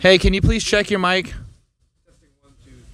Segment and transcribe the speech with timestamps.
[0.00, 1.34] Hey, can you please check your mic?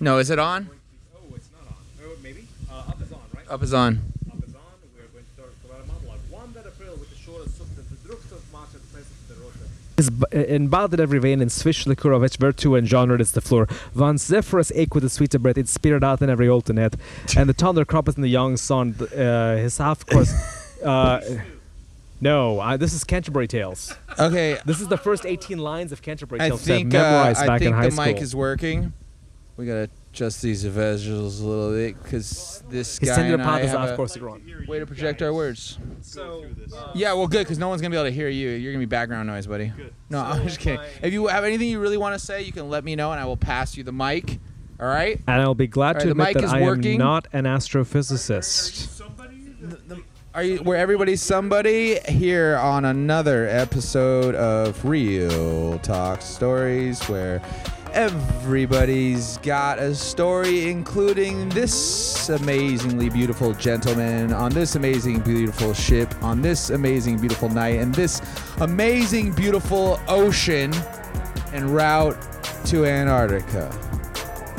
[0.00, 0.68] No, is it on?
[1.14, 1.74] Oh, it's not on.
[2.04, 2.46] Oh, maybe.
[2.70, 3.44] Uh, up is on, right?
[3.48, 4.00] Up is on.
[4.30, 4.60] Up is on.
[4.96, 6.20] We are going to start about a monologue.
[6.30, 9.58] One that April with the shortest substance, the drugs of March at present the Rota.
[9.98, 13.66] is b- in badet every vein in swish Svischlekurovich virtu and genre is the floor.
[13.94, 16.96] Van Zephyrus ake with the sweet breath, it's spirit out in every alternate.
[17.36, 18.96] And the thunder crop is in the young sun.
[19.00, 20.32] Uh, his half course.
[20.82, 21.20] Uh,
[22.22, 23.94] no, I, this is Canterbury Tales.
[24.18, 27.10] Okay, This is the first 18 lines of Canterbury I Tales think that I've uh,
[27.16, 28.04] memorized I back think in high the school.
[28.06, 28.92] mic is working.
[29.58, 33.44] We gotta adjust these visuals a little bit because this His guy tender and I
[33.44, 34.42] path is have off a course you're on.
[34.66, 35.78] way to project our words.
[36.00, 38.50] So, uh, Yeah, well, good because no one's gonna be able to hear you.
[38.50, 39.68] You're gonna be background noise, buddy.
[39.76, 39.92] Good.
[40.08, 40.80] No, So I'm just kidding.
[40.80, 43.12] my- If you have anything you really want to say, you can let me know,
[43.12, 44.38] and I will pass you the mic.
[44.80, 45.20] All right.
[45.28, 46.92] And I'll be glad Alright, to the admit mic that is I working.
[46.94, 48.88] am not an astrophysicist.
[48.88, 49.54] somebody?
[50.34, 57.42] Are you where everybody's somebody here on another episode of Real Talk Stories where
[57.92, 66.40] everybody's got a story including this amazingly beautiful gentleman on this amazing beautiful ship on
[66.40, 68.22] this amazing beautiful night and this
[68.62, 70.72] amazing beautiful ocean
[71.52, 72.16] and route
[72.64, 73.70] to Antarctica.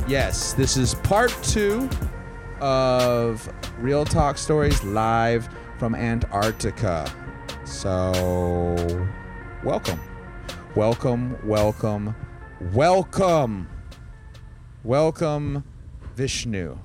[0.07, 1.89] Yes, this is part 2
[2.61, 5.49] of Real Talk Stories live
[5.83, 7.11] from Antarctica.
[7.65, 9.05] So,
[9.65, 9.99] welcome.
[10.75, 12.15] Welcome, welcome,
[12.71, 13.67] welcome.
[14.85, 15.65] Welcome,
[16.15, 16.77] Vishnu.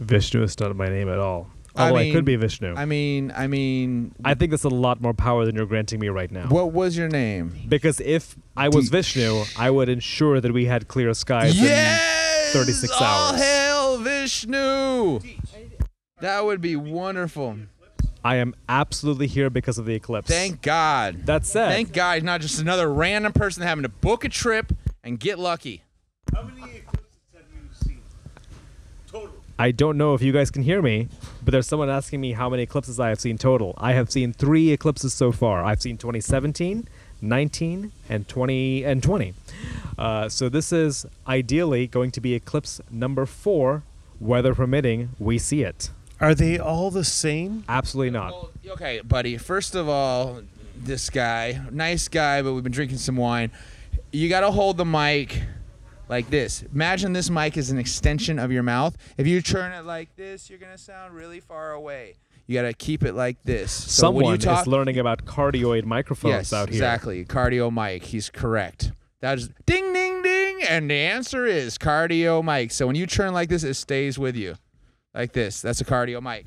[0.00, 1.50] Vishnu is not my name at all.
[1.76, 2.76] I Although I, mean- could be Vishnu.
[2.78, 6.08] I mean, I mean, I think that's a lot more power than you're granting me
[6.08, 6.48] right now.
[6.48, 7.54] what was your name?
[7.68, 8.88] Because if I was.
[8.88, 11.60] Vishnu, I would ensure that we had clear skies.
[11.60, 12.54] Yes!
[12.54, 13.38] 36 All hours.
[13.42, 15.20] hail Vishnu!
[16.24, 17.58] That would be wonderful.
[18.24, 20.26] I am absolutely here because of the eclipse.
[20.26, 21.26] Thank God.
[21.26, 24.72] That said, Thank God, he's not just another random person having to book a trip
[25.02, 25.82] and get lucky.
[26.34, 28.00] How many eclipses have you seen?
[29.06, 29.34] Total.
[29.58, 31.08] I don't know if you guys can hear me,
[31.44, 33.74] but there's someone asking me how many eclipses I have seen total.
[33.76, 35.62] I have seen three eclipses so far.
[35.62, 36.88] I've seen 2017,
[37.20, 39.34] 19, and 20 and 20.
[39.98, 43.82] Uh, so this is ideally going to be eclipse number four,
[44.18, 45.10] weather permitting.
[45.18, 45.90] We see it.
[46.20, 47.64] Are they all the same?
[47.68, 48.32] Absolutely not.
[48.32, 49.36] Well, okay, buddy.
[49.36, 50.42] First of all,
[50.76, 53.50] this guy, nice guy, but we've been drinking some wine.
[54.12, 55.42] You got to hold the mic
[56.08, 56.62] like this.
[56.74, 58.96] Imagine this mic is an extension of your mouth.
[59.16, 62.14] If you turn it like this, you're gonna sound really far away.
[62.46, 63.72] You got to keep it like this.
[63.72, 66.74] So when Someone you talk, is learning about cardioid microphones yes, out here.
[66.76, 67.24] exactly.
[67.24, 68.04] Cardio mic.
[68.04, 68.92] He's correct.
[69.20, 72.70] That is ding, ding, ding, and the answer is cardio mic.
[72.70, 74.56] So when you turn like this, it stays with you,
[75.14, 75.62] like this.
[75.62, 76.46] That's a cardio mic.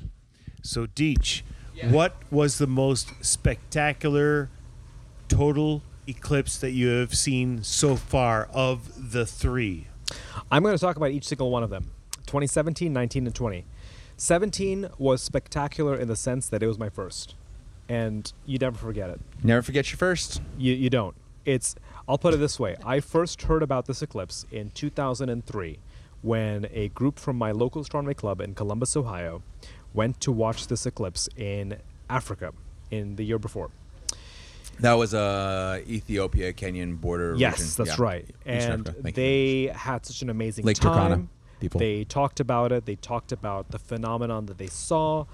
[0.62, 1.42] So, Deech,
[1.90, 4.50] what was the most spectacular
[5.28, 9.86] total eclipse that you have seen so far of the three?
[10.50, 11.90] I'm going to talk about each single one of them
[12.26, 13.64] 2017, 19, and 20.
[14.16, 17.34] 17 was spectacular in the sense that it was my first.
[17.88, 19.20] And you never forget it.
[19.42, 20.42] Never forget your first.
[20.58, 21.14] You, you don't.
[21.44, 21.76] It's,
[22.06, 25.78] I'll put it this way I first heard about this eclipse in 2003
[26.22, 29.42] when a group from my local astronomy club in Columbus, Ohio,
[29.94, 31.78] went to watch this eclipse in
[32.10, 32.52] Africa
[32.90, 33.70] in the year before.
[34.80, 37.34] That was uh, Ethiopia Kenyan border.
[37.36, 37.84] Yes, region.
[37.84, 38.04] that's Yeah.
[38.04, 38.26] right.
[38.46, 38.94] And.
[39.04, 40.92] You they had such an amazing Lake time.
[40.92, 41.28] Turkana
[41.60, 41.78] people.
[41.78, 42.86] They talked about it.
[42.86, 45.26] They talked about the phenomenon that they saw,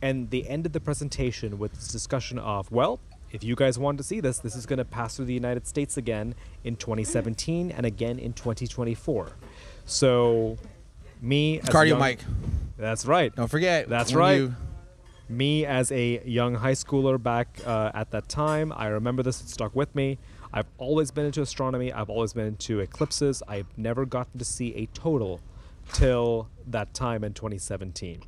[0.00, 3.00] and they ended the presentation with this discussion of, well,
[3.32, 5.66] if you guys want to see this, this is going to pass through the United
[5.66, 6.34] States again
[6.64, 9.30] in 2017 and again in 2024.
[9.86, 10.58] So,
[11.22, 12.18] me, as Cardio young- mic.
[12.76, 13.34] That's right.
[13.34, 13.88] Don't forget.
[13.88, 14.40] That's right.
[14.40, 14.54] you-
[15.28, 19.40] Me as a young high schooler back uh, at that time, I remember this.
[19.40, 20.18] It stuck with me.
[20.52, 21.92] I've always been into astronomy.
[21.92, 23.42] I've always been into eclipses.
[23.48, 25.40] I've never gotten to see a total
[25.92, 28.22] till that time in 2017.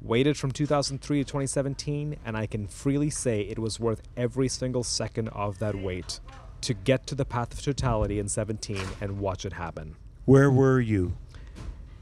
[0.00, 4.84] Waited from 2003 to 2017, and I can freely say it was worth every single
[4.84, 6.20] second of that wait
[6.62, 9.96] to get to the path of totality in 17 and watch it happen.
[10.26, 11.14] Where were you?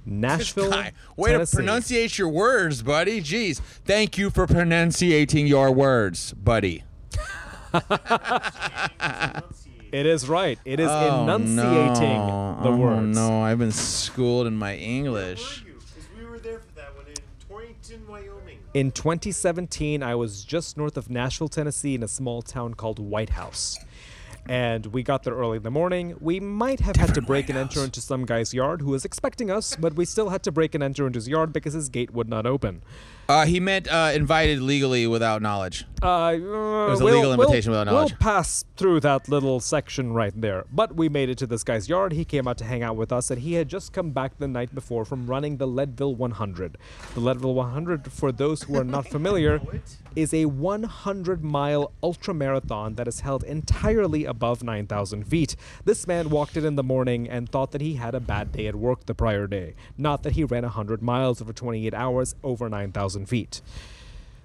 [0.07, 1.57] Nashville, Guy, way Tennessee.
[1.59, 3.21] to pronunciate your words, buddy.
[3.23, 3.61] Jeez.
[3.61, 6.83] Thank you for pronunciating your words, buddy.
[9.93, 10.59] It is right.
[10.65, 12.59] It is Oh, enunciating no.
[12.65, 13.17] the oh, words.
[13.17, 15.65] No, I've been schooled in my English.
[16.19, 17.15] We were there for that one in
[17.49, 18.59] Torrington, Wyoming.
[18.75, 23.31] In 2017, I was just north of Nashville, Tennessee, in a small town called White
[23.31, 23.79] House.
[24.47, 26.17] And we got there early in the morning.
[26.21, 29.51] We might have had to break and enter into some guy's yard who was expecting
[29.51, 32.13] us, but we still had to break and enter into his yard because his gate
[32.13, 32.83] would not open.
[33.29, 35.85] Uh, he meant uh, invited legally without knowledge.
[36.03, 38.11] Uh, was a legal invitation without knowledge.
[38.11, 40.67] We'll pass through that little section right there.
[40.71, 42.13] But we made it to this guy's yard.
[42.13, 44.47] He came out to hang out with us, and he had just come back the
[44.47, 46.77] night before from running the Leadville 100.
[47.15, 49.63] The Leadville 100, for those who are not familiar,
[50.15, 55.57] is a 100 mile ultra marathon that is held entirely above 9,000 feet.
[55.87, 58.67] This man walked it in the morning and thought that he had a bad day
[58.67, 62.69] at work the prior day, not that he ran 100 miles over 28 hours over
[62.69, 63.61] 9,000 feet.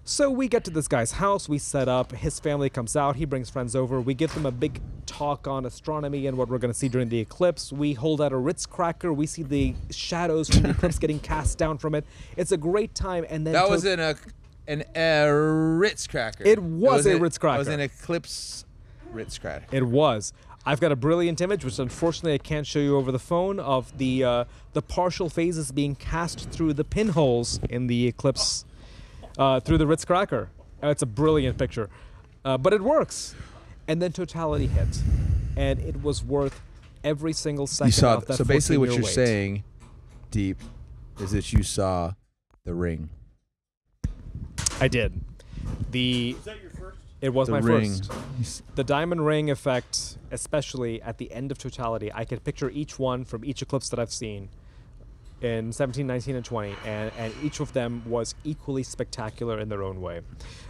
[0.06, 3.26] So we get to this guy's house, we set up, his family comes out, he
[3.26, 6.74] brings friends over, we give them a big talk on astronomy and what we're going
[6.74, 7.72] to see during the eclipse.
[7.72, 11.60] We hold out a Ritz cracker, we see the shadows from the eclipse getting cast
[11.60, 12.06] down from it.
[12.38, 14.16] It's a great time and then That was in a
[14.68, 16.44] an a Ritz cracker.
[16.44, 18.66] It was a in- Ritz It was an Eclipse
[19.12, 19.66] Ritz cracker.
[19.72, 20.34] It was.
[20.66, 23.98] I've got a brilliant image, which unfortunately I can't show you over the phone, of
[23.98, 28.66] the uh, the partial phases being cast through the pinholes in the eclipse,
[29.38, 30.50] uh, through the Ritz cracker.
[30.84, 31.90] It's a brilliant picture,
[32.46, 33.36] uh, but it works.
[33.88, 35.02] And then totality hit,
[35.58, 36.62] and it was worth
[37.04, 38.16] every single second You saw.
[38.18, 39.14] of that So basically, what you're wait.
[39.14, 39.64] saying,
[40.30, 40.58] deep,
[41.20, 42.14] is that you saw
[42.66, 43.10] the ring.
[44.80, 45.20] I did.
[45.92, 46.36] The
[47.22, 47.92] it was The my ring.
[47.96, 48.76] first.
[48.76, 53.26] The diamond ring effect, especially at the end of totality, I could picture each one
[53.26, 54.50] from each eclipse that I've seen
[55.42, 59.84] in 17, 19, and 20, and, and each of them was equally spectacular in their
[59.84, 60.22] own way.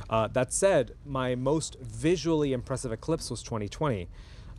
[0.09, 4.07] Uh, that said, my most visually impressive eclipse was 2020.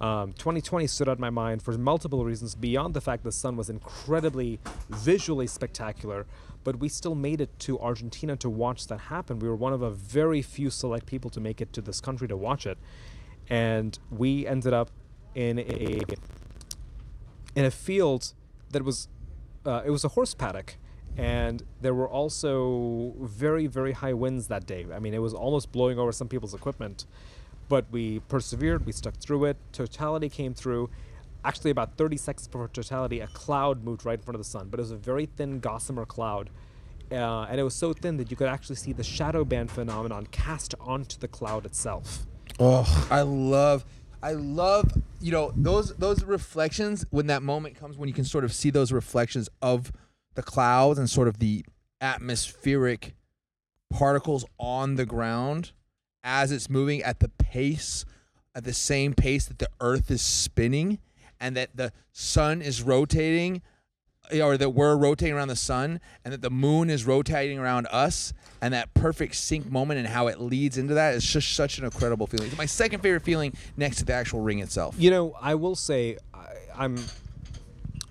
[0.00, 3.56] Um, 2020 stood out in my mind for multiple reasons beyond the fact the sun
[3.56, 4.58] was incredibly
[4.88, 6.26] visually spectacular,
[6.64, 9.38] but we still made it to Argentina to watch that happen.
[9.38, 12.26] We were one of a very few select people to make it to this country
[12.28, 12.78] to watch it,
[13.50, 14.90] and we ended up
[15.34, 16.00] in a
[17.54, 18.32] in a field
[18.70, 19.08] that was
[19.66, 20.76] uh, it was a horse paddock.
[21.16, 24.86] And there were also very very high winds that day.
[24.94, 27.04] I mean it was almost blowing over some people's equipment
[27.70, 29.56] but we persevered we stuck through it.
[29.72, 30.90] Totality came through.
[31.42, 34.68] Actually about 30 seconds before totality a cloud moved right in front of the sun
[34.68, 36.50] but it was a very thin gossamer cloud.
[37.10, 40.26] Uh, and it was so thin that you could actually see the shadow band phenomenon
[40.26, 42.26] cast onto the cloud itself.
[42.58, 43.84] Oh, I love,
[44.22, 48.44] I love, you know, those those reflections when that moment comes when you can sort
[48.44, 49.92] of see those reflections of
[50.34, 51.64] the clouds and sort of the
[52.00, 53.14] atmospheric
[53.90, 55.72] particles on the ground
[56.22, 58.04] as it's moving at the pace,
[58.54, 60.98] at the same pace that the Earth is spinning,
[61.40, 63.62] and that the sun is rotating
[64.30, 67.86] eh, or that we're rotating around the sun and that the moon is rotating around
[67.90, 71.78] us and that perfect sync moment and how it leads into that is just such
[71.78, 72.48] an incredible feeling.
[72.48, 74.94] It's my second favorite feeling next to the actual ring itself.
[74.98, 76.46] You know, I will say, I,
[76.76, 76.96] I'm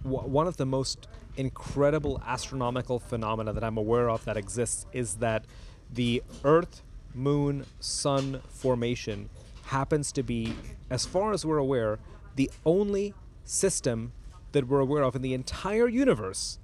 [0.04, 1.08] w- one of the most
[1.38, 5.46] incredible astronomical phenomena that I'm aware of that exists is that
[5.94, 6.82] the Earth,
[7.14, 9.30] Moon, Sun formation
[9.66, 10.54] happens to be,
[10.90, 12.00] as far as we're aware,
[12.36, 13.14] the only
[13.44, 14.12] system
[14.52, 16.60] that we're aware of in the entire universe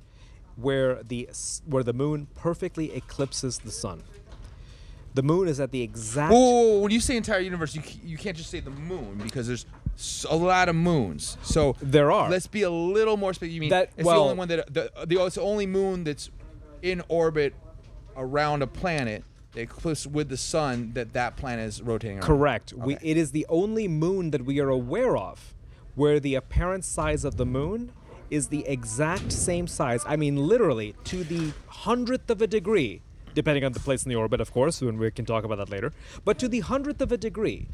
[0.56, 1.30] where the
[1.66, 4.02] where the moon perfectly eclipses the sun.
[5.14, 7.82] The moon is at the exact Whoa, whoa, whoa, when you say entire universe, you
[8.04, 9.66] you can't just say the moon because there's
[10.30, 11.38] a lot of moons.
[11.42, 12.30] So There are.
[12.30, 13.54] Let's be a little more specific.
[13.54, 16.04] You mean That- it's well- the only one that the, the it's the only moon
[16.04, 16.30] that's
[16.82, 17.54] in orbit
[18.16, 19.24] around a planet
[19.56, 22.28] that eclipses with the sun that that planet is rotating around.
[22.28, 22.74] Correct.
[22.74, 25.54] We, it is the only moon that we are aware of
[25.96, 27.92] where the apparent size of the moon
[28.30, 30.04] is the exact same size.
[30.06, 33.02] I mean, literally to the hundredth of a degree,
[33.34, 35.70] depending on the place in the orbit, of course, and we can talk about that
[35.70, 35.94] later.
[36.24, 37.68] But to the hundredth of a degree,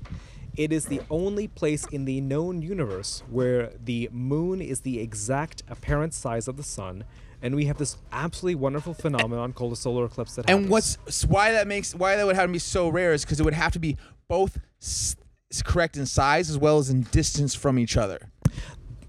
[0.56, 5.64] it is the only place in the known universe where the moon is the exact
[5.70, 7.06] apparent size of the sun.
[7.42, 10.70] And we have this absolutely wonderful phenomenon called a solar eclipse that And happens.
[11.06, 13.44] what's why that makes why that would have to be so rare is because it
[13.44, 15.16] would have to be both s-
[15.66, 18.30] correct in size as well as in distance from each other.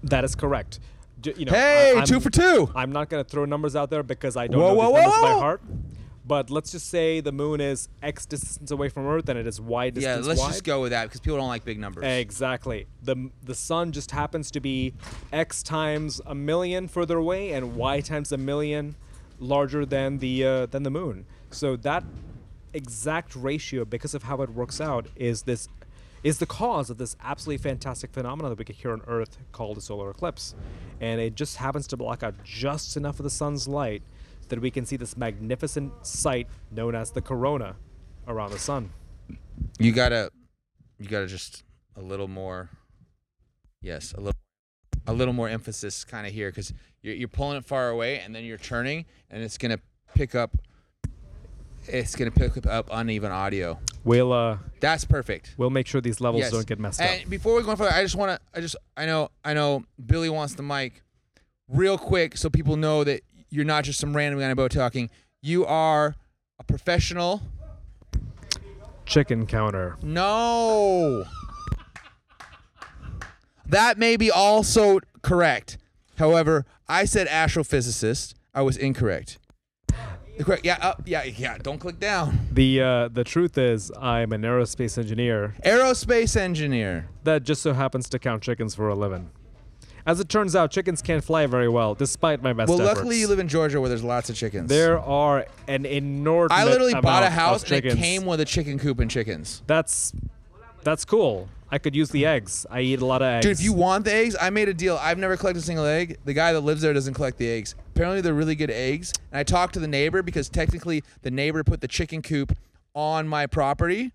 [0.03, 0.79] that is correct.
[1.23, 2.69] You know, Hey, I- two for two.
[2.75, 5.05] I'm not going to throw numbers out there because I don't Whoa, know whoa, these
[5.05, 5.61] whoa, numbers by heart.
[6.25, 9.59] But let's just say the moon is X distance away from Earth and it is
[9.59, 10.47] Y distance Yeah, let's wide.
[10.47, 12.05] just go with that because people don't like big numbers.
[12.05, 12.87] Exactly.
[13.03, 14.93] The the sun just happens to be
[15.33, 18.95] X times a million further away and Y times a million
[19.39, 21.25] larger than the uh, than the moon.
[21.51, 22.03] So that
[22.73, 25.67] exact ratio, because of how it works out, is this
[26.23, 29.77] is the cause of this absolutely fantastic phenomenon that we get here on Earth called
[29.77, 30.55] a solar eclipse.
[31.01, 34.01] And it just happens to block out just enough of the sun's light
[34.53, 37.75] that we can see this magnificent sight known as the corona
[38.27, 38.91] around the sun.
[39.79, 40.29] You gotta,
[40.99, 41.63] you gotta just
[41.95, 42.69] a little more.
[43.81, 44.39] Yes, a little,
[45.07, 48.33] a little more emphasis kind of here because you're, you're pulling it far away and
[48.35, 49.79] then you're turning and it's gonna
[50.13, 50.55] pick up
[51.87, 53.79] it's gonna pick up uneven audio.
[54.05, 55.55] We'll uh, That's perfect.
[55.57, 56.51] we'll make sure these levels Yes.
[56.51, 57.29] don't get messed and up.
[57.29, 58.39] before we go on further, I just want to.
[58.57, 58.75] I just.
[58.95, 59.29] I know.
[59.43, 59.83] I know.
[60.05, 61.01] Billy wants the mic,
[61.67, 63.21] real quick, so people know that
[63.53, 65.09] you're not just some random guy on boat talking.
[65.41, 66.15] You are
[66.59, 67.41] a professional.
[69.05, 69.95] Chicken counter.
[70.01, 71.25] No.
[73.67, 75.77] That may be also correct.
[76.17, 78.33] However, I said astrophysicist.
[78.55, 79.37] I was incorrect.
[80.41, 80.65] Correct.
[80.65, 80.77] Yeah.
[80.81, 81.03] Up.
[81.05, 81.23] yeah.
[81.23, 81.57] Yeah.
[81.59, 82.47] Don't click down.
[82.51, 87.07] The uh, the truth is, I'm an aerospace engineer Aerospace engineer.
[87.23, 89.29] that just so happens to count chickens for a living.
[90.05, 92.97] As it turns out, chickens can't fly very well, despite my best Well, efforts.
[92.97, 94.67] luckily you live in Georgia where there's lots of chickens.
[94.69, 96.59] There are an inordinate.
[96.59, 99.63] I literally bought a house and it came with a chicken coop and chickens.
[99.65, 100.11] That's
[100.83, 101.47] that's cool.
[101.71, 102.65] I could use the eggs.
[102.69, 103.45] I eat a lot of eggs.
[103.45, 104.99] Dude, if you want the eggs, I made a deal.
[105.01, 106.17] I've never collected a single egg.
[106.25, 107.73] The guy that lives there doesn't collect the eggs.
[107.95, 109.11] Apparently, they're really good eggs.
[109.31, 112.55] And I talked to the neighbor because technically the neighbor put the chicken coop
[112.93, 114.11] on my property.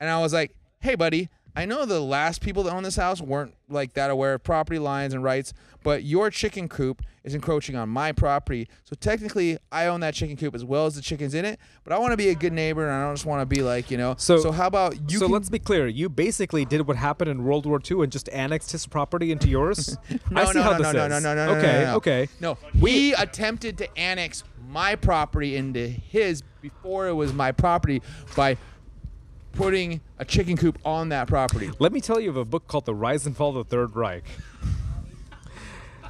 [0.00, 3.20] And I was like, hey, buddy, I know the last people that own this house
[3.20, 7.74] weren't like that aware of property lines and rights, but your chicken coop is encroaching
[7.74, 8.68] on my property.
[8.84, 11.58] So technically, I own that chicken coop as well as the chickens in it.
[11.82, 13.62] But I want to be a good neighbor and I don't just want to be
[13.62, 14.14] like, you know.
[14.18, 15.18] So- so how about you?
[15.18, 15.88] so let's be clear.
[15.88, 19.48] You basically did what happened in World War II and just annexed his property into
[19.48, 19.96] yours.
[20.30, 21.08] No, I see no, how no, this no, is.
[21.08, 21.96] no, no, no, no, no, Okay, no, no.
[21.96, 22.28] okay.
[22.40, 28.00] No, we attempted to annex my property into his before it was my property
[28.36, 28.56] by
[29.58, 31.68] putting a chicken coop on that property.
[31.80, 33.96] Let me tell you of a book called The Rise and Fall of the Third
[33.96, 34.24] Reich.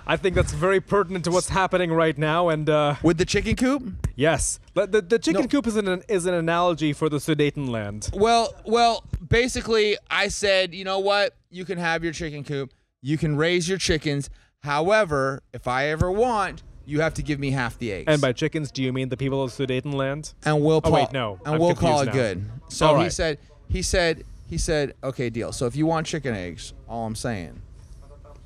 [0.07, 2.51] I think that's very pertinent to what's happening right now.
[2.51, 4.07] And uh, With the chicken coop?
[4.17, 5.49] yes, the, the, the chicken No.
[5.49, 8.15] coop is an is an analogy for the Sudetenland.
[8.17, 11.35] Well, well, basically, I said, you know what?
[11.51, 12.73] You can have your chicken coop.
[13.01, 14.29] You can raise your chickens.
[14.61, 18.05] However, if I ever want, you have to give me half the eggs.
[18.09, 20.33] And by chickens, do you mean the people of Sudetenland?
[20.45, 21.39] and we'll Oh, call, wait, no.
[21.45, 22.13] and I'm we'll call it now.
[22.13, 22.45] good.
[22.69, 25.53] So All he said, he said, he said, okay, deal.
[25.53, 27.61] So if you want chicken eggs, all I'm saying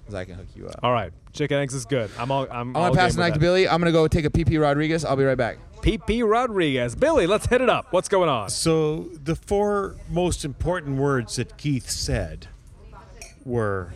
[0.08, 0.80] is I can hook you up.
[0.82, 2.10] All right, chicken eggs is good.
[2.18, 2.42] I'm all.
[2.50, 2.68] I'm.
[2.68, 3.38] I'm gonna pass the mic to.
[3.38, 3.68] Billy.
[3.68, 5.04] I'm gonna go take a PP Rodriguez.
[5.04, 5.58] I'll be right back.
[5.80, 7.92] PP Rodriguez, Billy, let's hit it up.
[7.92, 8.50] What's going on?
[8.50, 12.46] So the four most important words that Keith said
[13.44, 13.92] were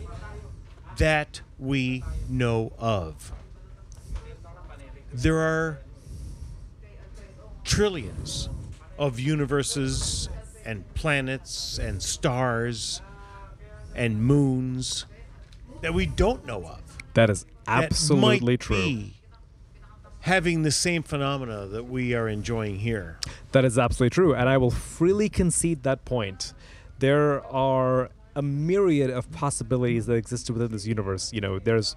[0.97, 3.31] that we know of.
[5.13, 5.79] There are
[7.63, 8.49] trillions
[8.97, 10.29] of universes
[10.65, 13.01] and planets and stars
[13.95, 15.05] and moons
[15.81, 16.81] that we don't know of.
[17.13, 18.75] That is that absolutely might true.
[18.75, 19.13] be
[20.21, 23.19] having the same phenomena that we are enjoying here.
[23.53, 26.53] That is absolutely true, and I will freely concede that point.
[26.99, 31.31] There are a myriad of possibilities that exist within this universe.
[31.33, 31.95] You know, there's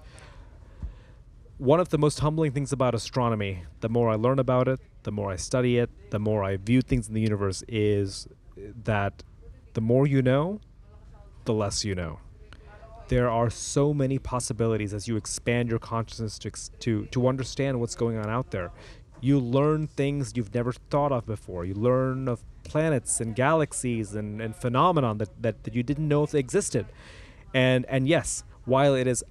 [1.61, 3.65] one of the most humbling things about astronomy.
[3.81, 6.81] The more I learn about it, the more I study it, the more I view
[6.81, 8.27] things in the universe, is
[8.83, 9.21] that
[9.73, 10.59] the more you know,
[11.45, 12.17] the less you know.
[13.09, 16.49] There are so many possibilities as you expand your consciousness to,
[16.79, 18.71] to, to understand what's going on out there.
[19.19, 21.63] You learn things you've never thought of before.
[21.63, 26.23] You learn of planets and galaxies and, and phenomenon that, that, that you didn't know
[26.23, 26.87] if existed.
[27.53, 29.23] And, and yes, while it is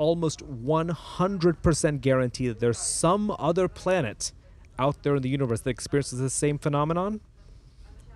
[0.00, 4.32] almost 100% guarantee that there's some other planet
[4.78, 7.20] out there in the universe that experiences the same phenomenon,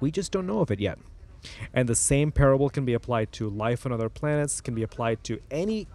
[0.00, 0.98] we just don't know of it yet.
[1.74, 5.22] And the same parable can be applied to life on other planets, can be applied
[5.24, 5.86] to any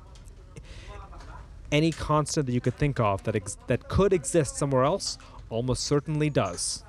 [1.71, 5.17] any constant that you could think of that ex- that could exist somewhere else,
[5.49, 6.83] almost certainly does.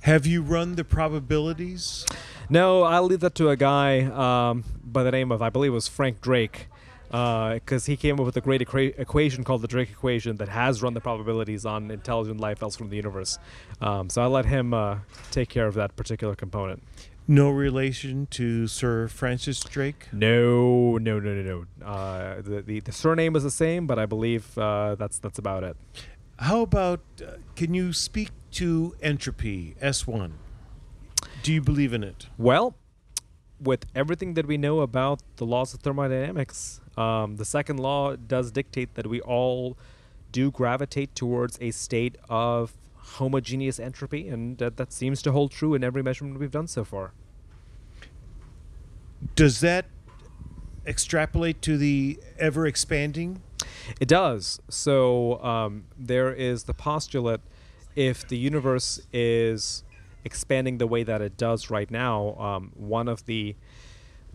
[0.00, 2.06] Have you run the probabilities?
[2.48, 5.74] No, I'll leave that to a guy um, by the name of I believe it
[5.74, 6.68] was Frank Drake,
[7.08, 10.82] because he came up with a great equa- equation called the Drake equation that has
[10.82, 13.38] run the probabilities on intelligent life elsewhere in the universe.
[13.80, 14.98] Um, so I let him uh,
[15.30, 16.82] take care of that particular component.
[17.28, 20.06] No relation to Sir Francis Drake?
[20.12, 21.84] No, no, no, no, no.
[21.84, 25.64] Uh, the, the the surname is the same, but I believe uh, that's that's about
[25.64, 25.76] it.
[26.38, 30.32] How about, uh, can you speak to entropy, S1?
[31.42, 32.26] Do you believe in it?
[32.36, 32.76] Well,
[33.58, 38.50] with everything that we know about the laws of thermodynamics, um, the second law does
[38.50, 39.76] dictate that we all
[40.32, 45.74] do gravitate towards a state of homogeneous entropy, and that that seems to hold true
[45.74, 47.12] in every measurement we've done so far.
[49.34, 49.86] Does that
[50.86, 53.42] extrapolate to the ever expanding?
[54.00, 54.60] It does.
[54.68, 57.40] So um, there is the postulate
[57.94, 59.82] if the universe is
[60.24, 63.56] expanding the way that it does right now, um, one of the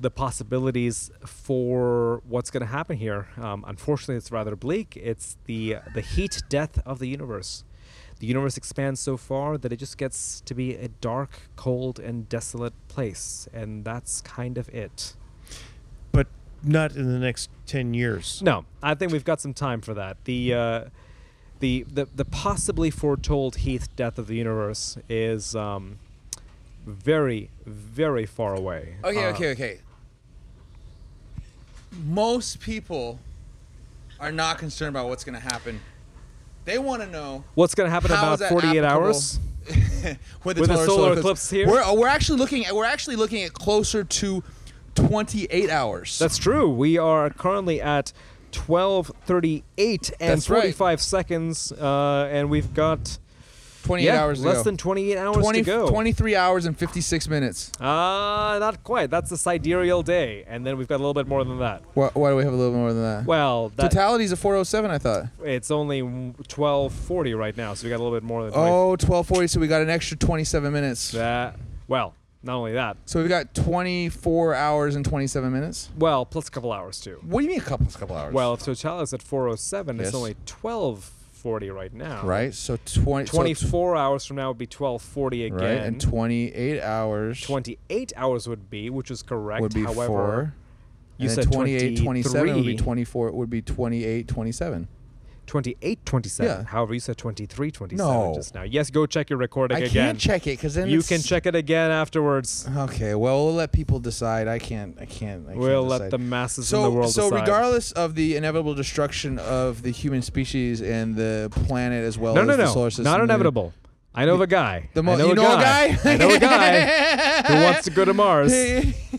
[0.02, 4.98] the possibilities for what's going to happen here, um, unfortunately, it's rather bleak.
[4.98, 7.64] It's the the heat death of the universe.
[8.20, 12.28] the universe expands so far that it just gets to be a dark, cold, and
[12.30, 15.16] desolate place, and that's kind of it.
[16.12, 16.28] But
[16.64, 18.42] not in the next 10 years.
[18.44, 20.18] No, I think we've got some time for that.
[20.26, 20.84] The uh,
[21.60, 26.00] the, the the possibly foretold heat death of the universe is um,
[26.86, 28.96] very very far away.
[29.04, 29.80] Okay, Uh, okay, okay.
[31.92, 33.20] Most people
[34.20, 35.82] are not concerned about what's going to happen.
[36.66, 39.40] They want to know What's going to happen in about 48 hours?
[39.68, 41.68] with With the total solar eclipse here?
[41.68, 44.44] We're, we're actually looking at we're actually looking at closer to
[44.96, 46.18] 28 hours.
[46.20, 46.70] That's true.
[46.70, 48.14] We are currently at
[48.52, 50.62] 12:38 and That's right.
[50.62, 53.18] 45 seconds, uh, and we've got
[53.84, 55.90] 28 yeah, hours less than 28 hours 20, to go.
[55.90, 57.72] 23 hours and 56 minutes.
[57.80, 59.10] Uh, not quite.
[59.10, 61.82] That's the sidereal day, and then we've got a little bit more than that.
[61.94, 63.26] Why, why do we have a little more than that?
[63.26, 65.26] Well, that, Totality's a 407, I thought.
[65.44, 68.90] it's only 12:40 right now, so we got a little bit more than 20 Oh,
[68.92, 71.12] 1240, so we got an extra 27 minutes.
[71.12, 71.56] that.
[71.88, 72.98] Well, not only that.
[73.06, 75.90] So we've got 24 hours and 27 minutes.
[75.98, 77.20] Well, plus a couple hours too.
[77.24, 78.34] What do you mean a couple, a couple hours?
[78.34, 80.08] Well, if Totalis at 407, Yes.
[80.08, 80.36] it's only
[81.44, 82.24] 12:40 right now.
[82.26, 82.54] right.
[82.54, 85.58] So 20, so 24 hours from now would be 12:40 again.
[85.58, 89.62] right, and 28 hours 28 hours would be, which is correct.
[89.62, 90.54] would be However, four.
[91.18, 93.28] you and said 28, 27 would be 24.
[93.30, 94.88] It would be 28, 27.
[95.52, 96.50] 28, 27.
[96.50, 96.64] Yeah.
[96.64, 98.34] However, you said 23, 27 No.
[98.34, 98.64] just now.
[98.64, 99.90] Yes, go check your recording I again.
[99.90, 102.66] I can't check it because then you can check it again afterwards.
[102.74, 104.48] Okay, well we'll let people decide.
[104.48, 104.98] I can't.
[104.98, 105.50] I can't.
[105.50, 106.12] I we'll can't let decide.
[106.12, 107.42] the masses so, in the world so decide.
[107.42, 112.44] regardless of the inevitable destruction of the human species and the planet as well no,
[112.44, 113.74] as no, the no, solar system, not inevitable.
[114.16, 114.90] I know of a guy.
[114.94, 115.84] The I know you a know guy.
[115.84, 116.14] a guy?
[116.14, 118.54] I know a guy who wants to go to Mars.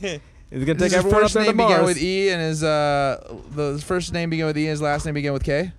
[0.52, 1.86] He's gonna take his everyone up first there to name begin Mars.
[1.86, 5.12] with E and his uh the first name begin with E and his last name
[5.12, 5.72] begin with K?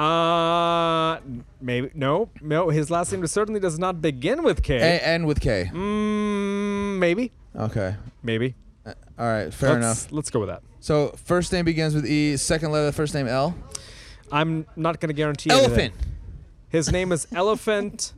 [0.00, 1.20] Uh,
[1.60, 2.70] maybe no, no.
[2.70, 4.76] His last name certainly does not begin with K.
[4.76, 5.70] A- and with K.
[5.72, 7.96] Mm, maybe, Okay.
[8.22, 8.54] maybe.
[8.86, 10.12] Uh, All right, fair let's, enough.
[10.12, 10.62] Let's go with that.
[10.80, 13.54] So first name begins with E, second letter of the first name L.
[14.32, 15.68] I'm not gonna guarantee anything.
[15.70, 15.94] Elephant.
[16.68, 18.14] His name is Elephant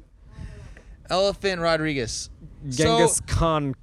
[1.11, 2.31] Elephant Rodriguez.
[2.69, 3.75] Genghis So, Khan.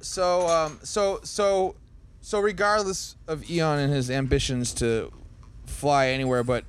[0.00, 1.76] so um so so
[2.20, 5.10] so regardless of Elon and his ambitions to
[5.64, 6.64] fly anywhere but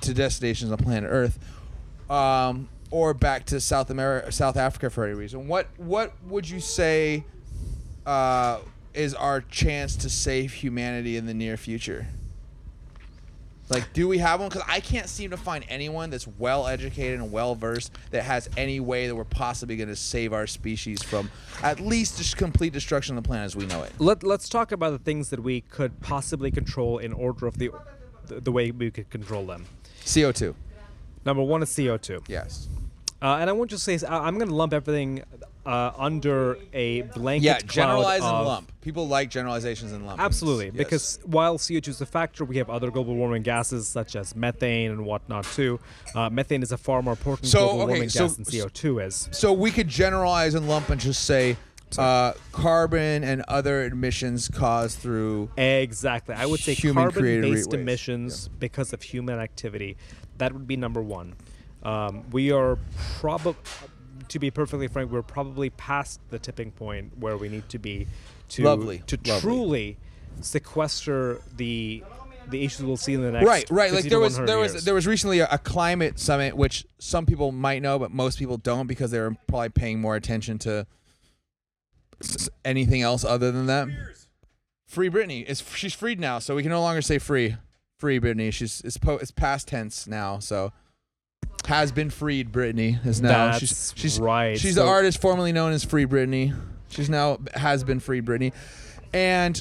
[0.00, 1.38] to destinations on planet Earth,
[2.10, 6.60] um, or back to South America, South Africa for any reason, what what would you
[6.60, 7.24] say
[8.04, 8.58] uh,
[8.94, 12.06] is our chance to save humanity in the near future?
[13.68, 14.48] Like, do we have one?
[14.48, 18.48] Because I can't seem to find anyone that's well educated and well versed that has
[18.56, 21.30] any way that we're possibly going to save our species from
[21.64, 23.92] at least just complete destruction of the planet as we know it.
[23.98, 27.72] Let Let's talk about the things that we could possibly control in order of the
[28.26, 29.66] the, the way we could control them.
[30.12, 30.54] CO two.
[31.24, 32.22] Number one is CO2.
[32.28, 32.68] Yes.
[33.20, 35.22] Uh, and I want to say, I- I'm going to lump everything
[35.64, 37.58] uh, under a blanket Yeah.
[37.66, 38.72] Generalize and of- lump.
[38.82, 40.20] People like generalizations and lump.
[40.20, 40.74] Absolutely, Yes.
[40.76, 44.92] because while CO2 is a factor, we have other global warming gases such as methane
[44.92, 45.80] and whatnot too.
[46.14, 49.00] Uh, methane is a far more important So, global okay, warming so- gas than CO2
[49.04, 49.28] is.
[49.32, 51.56] So we could generalize and lump and just say
[51.98, 55.50] uh, carbon and other emissions caused through.
[55.56, 56.34] Exactly.
[56.34, 59.96] I would say Human-created carbon-based emissions because of human activity.
[60.38, 61.34] That would be number one.
[61.82, 62.78] Um, we are
[63.18, 63.56] probably,
[64.28, 68.06] to be perfectly frank, we're probably past the tipping point where we need to be
[68.50, 69.40] to Lovely, to lovely.
[69.40, 69.96] truly
[70.40, 72.02] sequester the
[72.48, 73.92] the issues we'll see in the next Right, right.
[73.92, 77.26] Like there was 100 there was there was recently a, a climate summit, which some
[77.26, 80.86] people might know, but most people don't because they're probably paying more attention to
[82.22, 83.88] s- anything else other than that.
[84.86, 87.56] Free Britney is she's freed now, so we can no longer say free.
[87.98, 88.52] Free Britney.
[88.52, 90.72] She's it's po- it's past tense now, so
[91.66, 92.52] has been freed.
[92.52, 94.58] Britney is now That's she's she's right.
[94.58, 96.56] She's the artist formerly known as Free Britney.
[96.88, 98.52] She's now has been Free Britney,
[99.12, 99.60] and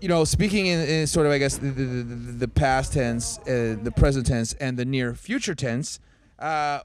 [0.00, 3.38] you know, speaking in, in sort of, I guess, the, the, the, the past tense,
[3.40, 5.98] uh, the present tense, and the near future tense,
[6.38, 6.80] uh,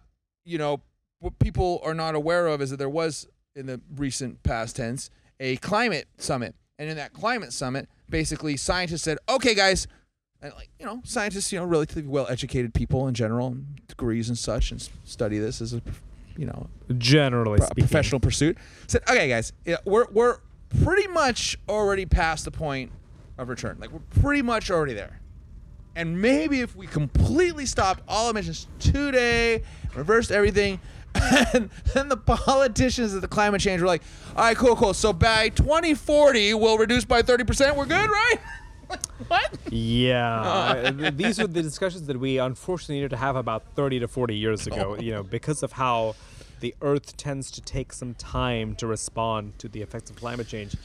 [0.46, 0.82] you know,
[1.20, 5.10] what people are not aware of is that there was, in the recent past tense,
[5.40, 6.56] a climate summit.
[6.78, 9.88] And in that climate summit, basically, scientists said, okay, guys,
[10.42, 14.30] and like, you know, scientists, you know, relatively well educated people in general, and degrees
[14.30, 15.82] and such, and study this as a,
[16.38, 17.84] you know, generally pro- speaking.
[17.84, 18.58] professional pursuit.
[18.88, 20.38] Said, okay, guys, yeah, we're we're
[20.84, 22.92] pretty much already past the point
[23.38, 23.78] of return.
[23.80, 25.20] Like we're pretty much already there.
[25.96, 29.64] And maybe if we completely stopped all emissions today,
[29.96, 30.80] reversed everything,
[31.54, 34.04] and then the politicians of the climate change were like,
[34.36, 34.94] all right, cool, cool.
[34.94, 37.76] So by 2040, we'll reduce by 30%.
[37.76, 38.40] We're good, right?
[39.28, 39.56] What?
[39.70, 44.00] Yeah, uh, th- these were the discussions that we unfortunately needed to have about 30
[44.00, 44.96] to 40 years ago.
[45.00, 46.16] You know, because of how
[46.60, 50.76] the Earth tends to take some time to respond to the effects of climate change.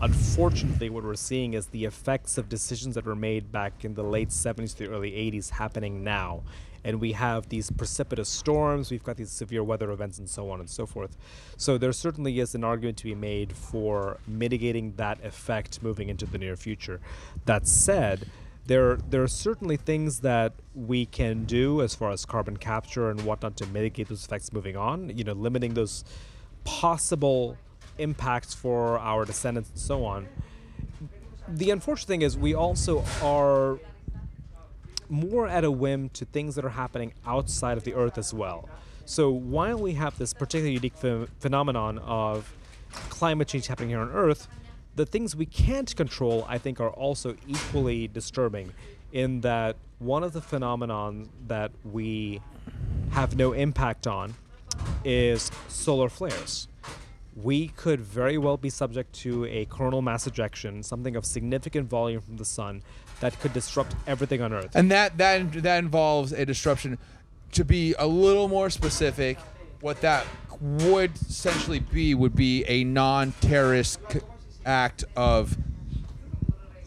[0.00, 4.02] Unfortunately, what we're seeing is the effects of decisions that were made back in the
[4.02, 6.42] late 70s to the early 80s happening now.
[6.84, 10.60] And we have these precipitous storms, we've got these severe weather events, and so on
[10.60, 11.16] and so forth.
[11.56, 16.26] So, there certainly is an argument to be made for mitigating that effect moving into
[16.26, 17.00] the near future.
[17.44, 18.26] That said,
[18.66, 23.22] there there are certainly things that we can do as far as carbon capture and
[23.22, 25.16] whatnot to mitigate those effects moving on.
[25.16, 26.04] You know, limiting those
[26.64, 27.56] possible
[27.98, 30.28] impacts for our descendants and so on.
[31.48, 33.78] The unfortunate thing is we also are
[35.12, 38.68] more at a whim to things that are happening outside of the Earth as well.
[39.04, 42.52] So while we have this particularly unique phe- phenomenon of
[43.10, 44.48] climate change happening here on Earth,
[44.96, 48.72] the things we can't control, I think, are also equally disturbing.
[49.12, 52.40] In that one of the phenomenon that we
[53.10, 54.34] have no impact on
[55.04, 56.68] is solar flares.
[57.36, 62.20] We could very well be subject to a coronal mass ejection, something of significant volume
[62.20, 62.82] from the sun,
[63.22, 64.72] that could disrupt everything on Earth.
[64.74, 66.98] And that that that involves a disruption.
[67.52, 69.38] To be a little more specific,
[69.80, 70.26] what that
[70.60, 74.20] would essentially be would be a non-terrorist c-
[74.66, 75.56] act of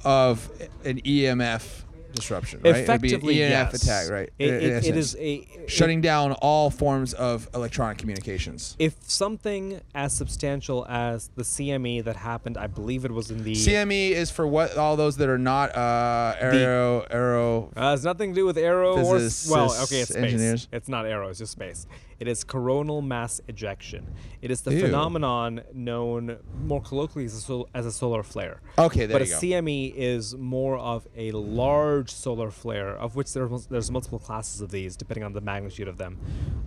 [0.03, 0.49] of
[0.83, 1.83] an EMF
[2.15, 2.75] disruption, right?
[2.77, 3.83] It'd be an Effectively, yes.
[3.83, 4.29] attack, right?
[4.39, 4.97] It, in it- it essence.
[4.97, 8.75] is a shutting down all forms of electronic communications.
[8.79, 13.53] if something as substantial as the CME that happened, I believe it was in the.
[13.53, 17.71] CME is for what all those that are not uh, aero aero.
[17.75, 20.23] Uh, has nothing to do with aero or s- well, okay, it's space.
[20.23, 20.67] engineers.
[20.71, 21.85] It's not aero, it's just space.
[22.19, 24.13] It is coronal mass ejection.
[24.41, 24.81] It is the Ew.
[24.81, 28.61] phenomenon known more colloquially as a, sol- as a solar flare.
[28.79, 29.39] Okay, there but you go.
[29.39, 29.47] But a.
[29.47, 34.61] CME is more of a large solar flare, of which there, was- there's multiple classes
[34.61, 36.17] of these, depending on the magnitude of them.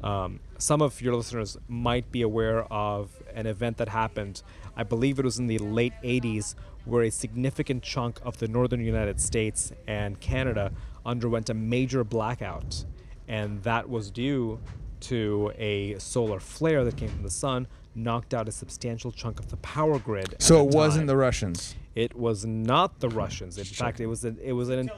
[0.02, 4.42] Um, some of your listeners might be aware of an event that happened.
[4.76, 8.80] I believe it was in the late 80s, where a significant chunk of the northern
[8.84, 10.72] United States and Canada
[11.06, 12.84] underwent a major blackout,
[13.26, 14.58] and that was due
[15.02, 19.48] to a solar flare that came from the sun, knocked out a substantial chunk of
[19.48, 20.36] the power grid.
[20.38, 21.06] So it wasn't time.
[21.08, 21.74] the Russians.
[21.94, 23.58] It was not the Russians.
[23.58, 24.90] In fact, it was an, it was an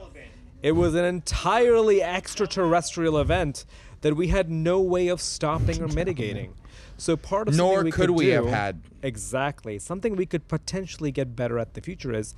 [0.61, 3.65] it was an entirely extraterrestrial event
[4.01, 6.53] that we had no way of stopping or mitigating.
[6.97, 8.81] So part of Nor something we could we have had.
[9.01, 12.35] exactly something we could potentially get better at the future is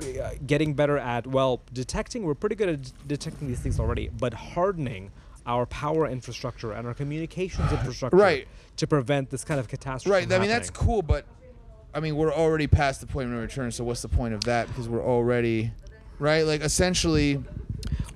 [0.00, 2.24] uh, getting better at well detecting.
[2.24, 5.12] We're pretty good at detecting these things already, but hardening
[5.46, 8.46] our power infrastructure and our communications infrastructure Right.
[8.76, 10.12] to prevent this kind of catastrophe.
[10.26, 10.32] Right.
[10.32, 11.24] I mean, that's cool, but
[11.94, 13.70] I mean, we're already past the point of no return.
[13.70, 14.68] So what's the point of that?
[14.68, 15.72] Because we're already,
[16.18, 16.46] right?
[16.46, 17.42] Like essentially,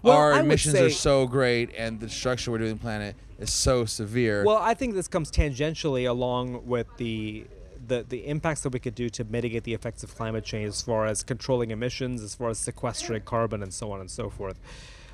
[0.02, 3.16] Well, our I emissions say- are so great, and the destruction we're doing the planet
[3.38, 4.44] is so severe.
[4.44, 7.44] Well, I think this comes tangentially along with the,
[7.86, 10.80] the the impacts that we could do to mitigate the effects of climate change, as
[10.80, 14.58] far as controlling emissions, as far as sequestering carbon, and so on and so forth.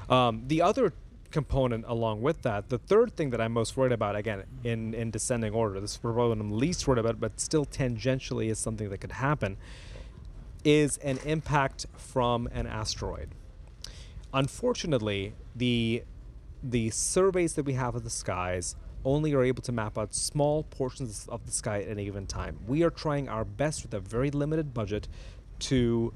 [0.08, 0.92] Um, the other
[1.32, 5.10] component along with that, the third thing that I'm most worried about, again, in in
[5.10, 8.98] descending order, this is probably I'm least worried about, but still tangentially is something that
[8.98, 9.56] could happen,
[10.64, 13.30] is an impact from an asteroid.
[14.32, 16.04] Unfortunately, the
[16.62, 20.62] the surveys that we have of the skies only are able to map out small
[20.62, 22.58] portions of the sky at any given time.
[22.66, 25.08] We are trying our best with a very limited budget
[25.60, 26.12] to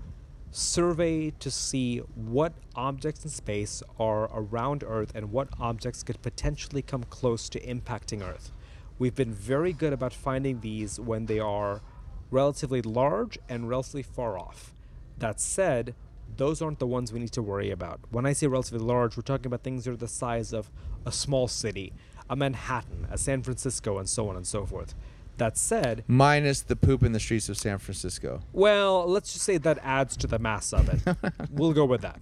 [0.57, 6.81] survey to see what objects in space are around Earth and what objects could potentially
[6.81, 8.53] come close to impacting Earth.
[8.99, 11.83] We've been very good about finding these when they are
[12.31, 14.73] relatively large and relatively far off.
[15.19, 15.95] That said,
[16.39, 18.01] those aren't the ones we need to worry about.
[18.11, 20.71] When I say relatively large, we're talking about things that are the size of
[21.05, 21.93] a small city,
[22.31, 24.95] a Manhattan, a San Francisco, and so on and so forth.
[25.39, 28.41] That said, minus the poop in the streets of San Francisco.
[28.53, 31.17] well, let's just say that adds to the mass of it.
[31.51, 32.21] we'll go with that.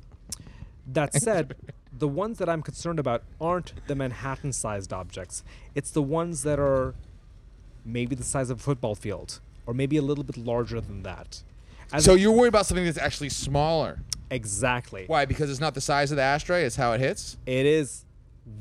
[0.87, 1.55] That said,
[1.97, 5.45] the ones that I'm concerned about aren't the Manhattan sized objects.
[5.77, 6.95] It's the ones that are
[7.85, 11.43] maybe the size of a football field, or maybe a little bit larger than that.
[11.93, 14.01] As So you're worried about something that's actually smaller.
[14.31, 15.05] exactly.
[15.07, 15.25] Why?
[15.25, 17.37] Because it's not the size of the asteroid; it's how it hits.
[17.47, 18.05] It is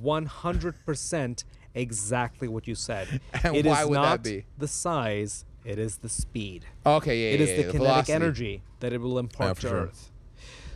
[0.04, 1.44] 100%
[1.76, 3.08] exactly what you said.
[3.44, 4.46] And It is why would that not be?
[4.58, 6.66] the size, it is the speed.
[6.86, 8.14] Okay, yeah, It yeah, is yeah, the the kinetic velocity.
[8.14, 9.78] energy that it will oh, impart for to sure.
[9.88, 10.12] Earth.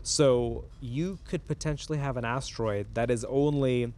[0.03, 3.93] So you could potentially have an asteroid that is only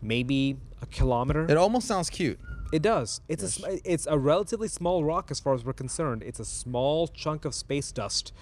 [0.00, 1.44] maybe a kilometer.
[1.48, 2.38] It almost sounds cute.
[2.72, 3.20] It does.
[3.28, 6.22] It's a it's a relatively small rock as far as we're concerned.
[6.22, 8.32] It's a small chunk of space dust.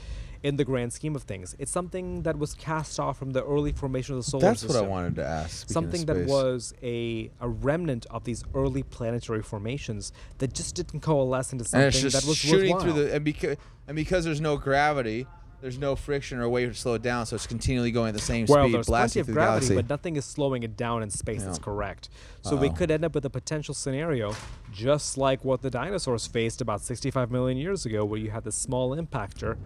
[0.42, 1.55] In the grand scheme of things.
[1.59, 4.75] It's something that was cast off from the early formation of the solar That's system
[4.75, 5.68] That's what I wanted to ask.
[5.70, 11.53] something that was a, a remnant of these early planetary formations that just didn't coalesce
[11.53, 12.94] into something and it's just that was shooting worthwhile.
[12.94, 13.57] through the and because
[13.88, 15.27] and because there's no gravity,
[15.61, 18.14] there's no friction or a way to slow it down, so it's continually going at
[18.14, 20.77] the same well, speed, there's plenty blasting of through gravity, but nothing is slowing it
[20.77, 21.42] down in space.
[21.44, 22.09] That's correct.
[22.42, 22.75] So we Uh-oh.
[22.75, 24.35] could end up with a potential scenario
[24.72, 28.57] just like what the dinosaurs faced about 65 million years ago, where you had this
[28.57, 29.57] small impactor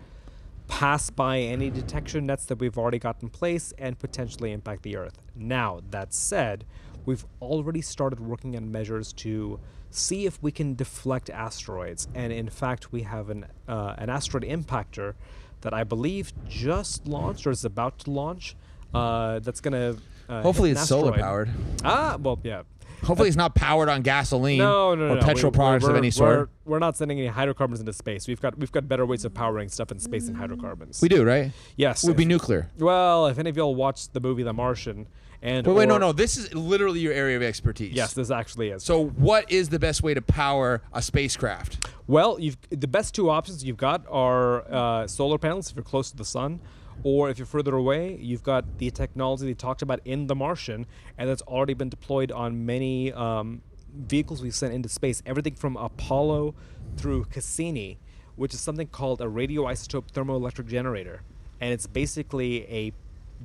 [0.70, 4.96] pass by any detection nets that we've already got in place and potentially impact the
[4.96, 5.18] Earth.
[5.34, 6.64] Now, that said,
[7.04, 9.58] we've already started working on measures to
[9.90, 14.44] see if we can deflect asteroids, and in fact, we have an uh, an asteroid
[14.44, 15.14] impactor
[15.62, 18.54] that I believe just launched or is about to launch.
[18.94, 19.96] Uh, that's gonna
[20.28, 21.50] uh, Hopefully it's solar powered.
[21.84, 22.62] Ah, well, yeah.
[23.04, 25.22] Hopefully it's not powered on gasoline No, no, no, or no.
[25.22, 26.50] petrol We- products of any sort.
[26.64, 28.28] We're, we're not sending any hydrocarbons into space.
[28.28, 31.00] We've got we've got better ways of powering stuff in space than hydrocarbons.
[31.02, 31.52] We do, right?
[31.76, 32.04] Yes.
[32.04, 32.70] Would be nuclear.
[32.78, 35.06] Well, if any of y'all watched the movie The Martian,
[35.42, 36.12] and But wait, no, no.
[36.12, 37.94] This is literally your area of expertise.
[37.94, 38.82] Yes, this actually is.
[38.84, 41.88] So, what is the best way to power a spacecraft?
[42.06, 46.10] Well, you've the best two options you've got are uh, solar panels if you're close
[46.10, 46.60] to the sun,
[47.02, 50.86] or if you're further away, you've got the technology they talked about in The Martian,
[51.16, 53.62] and that's already been deployed on many um,
[53.94, 55.22] vehicles we've sent into space.
[55.26, 56.54] Everything from Apollo
[56.96, 57.98] through Cassini,
[58.36, 61.22] which is something called a radioisotope thermoelectric generator,
[61.60, 62.92] and it's basically a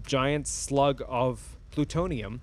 [0.05, 2.41] giant slug of plutonium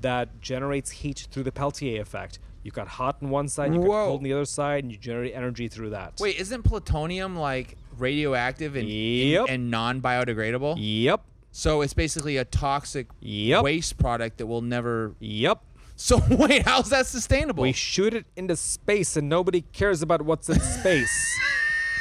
[0.00, 2.38] that generates heat through the Peltier effect.
[2.62, 4.06] You've got hot on one side, you've got Whoa.
[4.06, 6.14] cold on the other side, and you generate energy through that.
[6.18, 9.46] Wait, isn't plutonium like radioactive and, Yep.
[9.48, 10.76] and non biodegradable?
[10.78, 11.20] Yep.
[11.52, 13.62] So, it's basically a toxic Yep.
[13.64, 15.14] waste product that will never.
[15.20, 15.60] Yep.
[15.96, 17.62] So, wait, how's that sustainable?
[17.62, 21.38] We shoot it into space, and nobody cares about what's in space.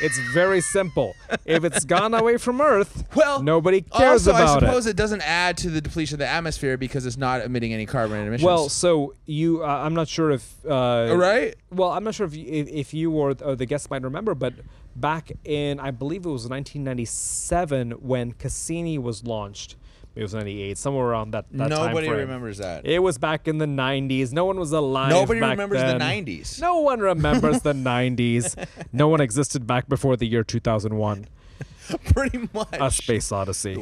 [0.02, 1.16] It's very simple.
[1.46, 4.90] If it's gone away from Earth, well, nobody cares also, about I suppose it.
[4.90, 4.96] it.
[4.98, 8.44] doesn't add to the depletion of the atmosphere because it's not emitting any carbon emissions.
[8.46, 10.66] Well, so you, uh, I'm not sure if.
[10.66, 11.56] Uh, right?
[11.72, 14.36] Well, I'm not sure if you, if, if you or, or the guests might remember,
[14.36, 14.56] but
[14.96, 19.76] back in I believe it was 1997 when Cassini was launched.
[20.16, 21.46] It was 98, somewhere around that.
[21.54, 22.86] that Nobody remembers that.
[22.86, 24.32] It was back in the 90s.
[24.32, 25.10] No one was alive.
[25.10, 25.98] Nobody remembers then.
[25.98, 26.62] the 90s.
[26.62, 28.68] No one remembers the 90s.
[28.92, 31.26] No one existed back before the year 2001.
[32.14, 32.68] Pretty much.
[32.74, 33.76] A space odyssey.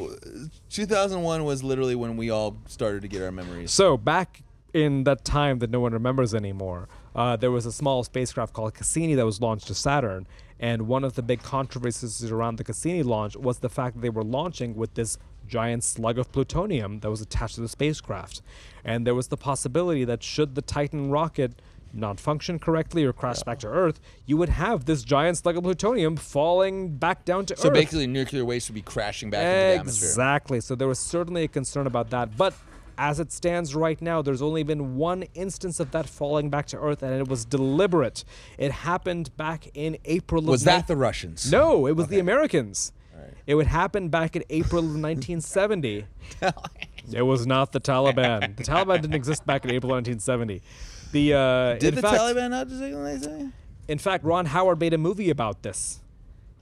[0.70, 3.70] 2001 was literally when we all started to get our memories.
[3.70, 8.04] So back in that time that no one remembers anymore, uh, there was a small
[8.04, 10.26] spacecraft called Cassini that was launched to Saturn,
[10.58, 14.10] and one of the big controversies around the Cassini launch was the fact that they
[14.10, 18.42] were launching with this giant slug of plutonium that was attached to the spacecraft,
[18.84, 21.60] and there was the possibility that should the Titan rocket
[21.94, 25.62] not function correctly or crash back to Earth, you would have this giant slug of
[25.62, 27.74] plutonium falling back down to So Earth.
[27.74, 30.08] So basically, nuclear waste would be crashing back into the atmosphere.
[30.08, 30.60] Exactly.
[30.60, 32.36] So there was certainly a concern about that.
[32.36, 32.54] But
[33.02, 36.78] as it stands right now, there's only been one instance of that falling back to
[36.78, 38.22] Earth, and it was deliberate.
[38.58, 41.50] It happened back in April of Was that the Russians?
[41.50, 42.92] No, it was the Americans.
[43.12, 43.34] Alright.
[43.44, 46.06] It would happen back in April of 1970.
[47.12, 48.54] it was not the Taliban.
[48.54, 50.62] The Taliban didn't exist back in April 1970.
[51.10, 53.50] The uh, Did the fact, Taliban not like
[53.88, 55.98] in fact, Ron Howard made a movie about this.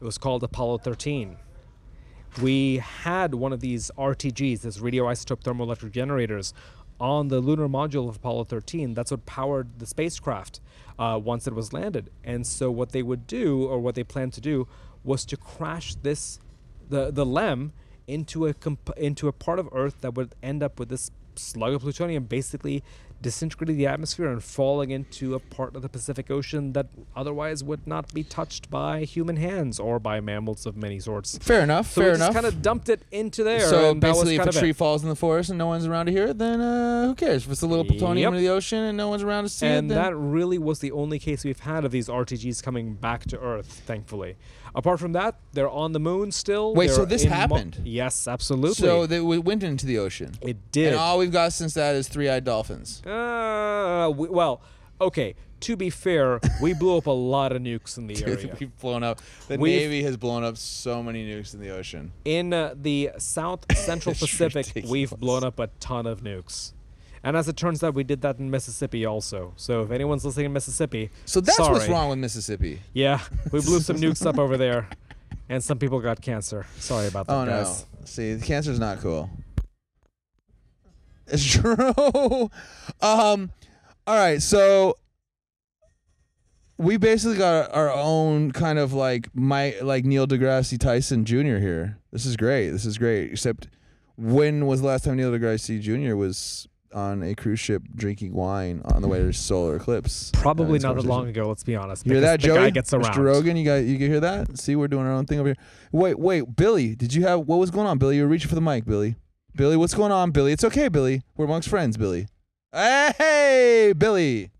[0.00, 1.36] It was called Apollo 13.
[2.40, 6.54] We had one of these RTGs, this radioisotope thermoelectric generators,
[7.00, 8.94] on the lunar module of Apollo 13.
[8.94, 10.60] That's what powered the spacecraft
[10.98, 12.10] uh, once it was landed.
[12.22, 14.68] And so, what they would do, or what they planned to do,
[15.02, 16.38] was to crash this,
[16.88, 17.72] the the LEM,
[18.06, 21.72] into a comp- into a part of Earth that would end up with this slug
[21.72, 22.84] of plutonium, basically
[23.22, 27.86] disintegrating the atmosphere and falling into a part of the Pacific Ocean that otherwise would
[27.86, 31.38] not be touched by human hands or by mammals of many sorts.
[31.38, 31.90] Fair enough.
[31.90, 32.32] So fair enough.
[32.32, 33.60] kind of dumped it into there.
[33.68, 34.76] so and basically, if a tree it.
[34.76, 37.44] falls in the forest and no one's around to hear it, then uh, who cares?
[37.44, 38.38] If it's a little plutonium Yep.
[38.38, 40.80] in the ocean and no one's around to see and it, and that really was
[40.80, 44.36] the only case we've had of these RTGs coming back to Earth, thankfully.
[44.74, 46.74] Apart from that, they're on the moon still.
[46.74, 47.80] Wait, so They're this in mo- happened?
[47.84, 48.74] yes, absolutely.
[48.74, 50.32] so they w- went into the ocean.
[50.42, 50.88] it did.
[50.88, 53.04] And all we've got since that is three-eyed dolphins.
[53.04, 54.62] Uh, we, well,
[55.00, 55.34] okay.
[55.64, 58.56] To be fair, we blew up a lot of nukes in the Dude, area.
[58.58, 59.20] we've blown up.
[59.46, 62.12] The We've- Navy has blown up so many nukes in the ocean.
[62.24, 66.72] In uh, the South Central Pacific, we've blown up a ton of nukes.
[67.22, 69.52] And as it turns out, we did that in Mississippi also.
[69.56, 72.80] So if anyone's listening in Mississippi, So that's what's wrong with Mississippi.
[72.94, 73.20] Yeah,
[73.52, 74.88] we blew some nukes up over there,
[75.48, 76.66] and some people got cancer.
[76.78, 77.64] Sorry about that, Oh no!
[77.64, 77.84] guys.
[78.04, 79.28] See, the cancer's not cool.
[81.26, 82.50] It's true.
[83.02, 83.50] um,
[84.06, 84.40] all right.
[84.42, 84.96] So
[86.78, 91.58] we basically got our own kind of like my like Neil deGrasse Tyson Jr.
[91.58, 91.98] here.
[92.10, 92.70] This is great.
[92.70, 93.30] This is great.
[93.32, 93.68] Except
[94.16, 96.16] when was the last time Neil deGrasse Jr.
[96.16, 100.30] was on a cruise ship drinking wine on the way to solar eclipse?
[100.34, 101.48] Probably not that long ago.
[101.48, 102.06] Let's be honest.
[102.06, 102.56] You hear that, the Joey?
[102.56, 103.04] guy gets around.
[103.04, 103.24] Mr.
[103.24, 104.58] Rogan, you got you can hear that?
[104.58, 105.56] See, we're doing our own thing over here.
[105.92, 108.16] Wait, wait, Billy, did you have what was going on, Billy?
[108.16, 109.16] You were reaching for the mic, Billy.
[109.54, 110.52] Billy, what's going on, Billy?
[110.52, 111.22] It's okay, Billy.
[111.36, 112.28] We're amongst friends, Billy.
[112.72, 114.50] Hey, Billy.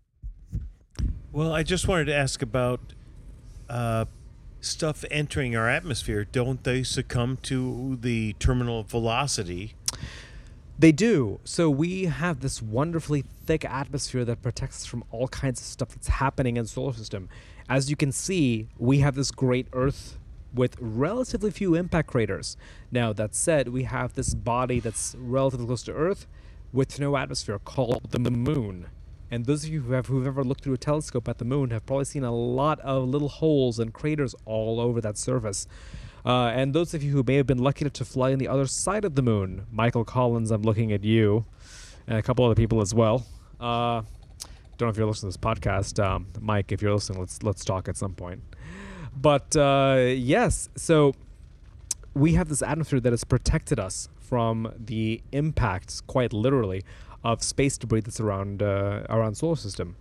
[1.31, 2.81] Well, I just wanted to ask about
[3.69, 4.03] uh,
[4.59, 6.25] stuff entering our atmosphere.
[6.25, 9.75] Don't they succumb to the terminal velocity?
[10.79, 11.39] They do.
[11.43, 15.89] So we have this wonderfully thick atmosphere that protects us from all kinds of stuff
[15.89, 17.29] that's happening in the solar system.
[17.69, 20.17] As you can see, we have this great Earth
[20.53, 22.57] with relatively few impact craters.
[22.91, 26.27] Now, that said, we have this body that's relatively close to Earth
[26.73, 28.87] with no atmosphere called the moon.
[29.29, 31.69] And those of you who have who've ever looked through a telescope at the moon
[31.69, 35.67] have probably seen a lot of little holes and craters all over that surface.
[36.25, 38.47] Uh, and those of you who may have been lucky enough to fly on the
[38.47, 41.45] other side of the moon, Michael Collins, I'm looking at you,
[42.07, 43.25] and a couple other people as well.
[43.59, 44.01] Uh,
[44.81, 46.71] don't know if you're listening to this podcast, um, Mike.
[46.71, 48.41] If you're listening, let's let's talk at some point.
[49.15, 51.13] But uh, yes, so
[52.15, 56.83] we have this atmosphere that has protected us from the impacts, quite literally,
[57.23, 59.95] of space debris that's around uh, around solar system.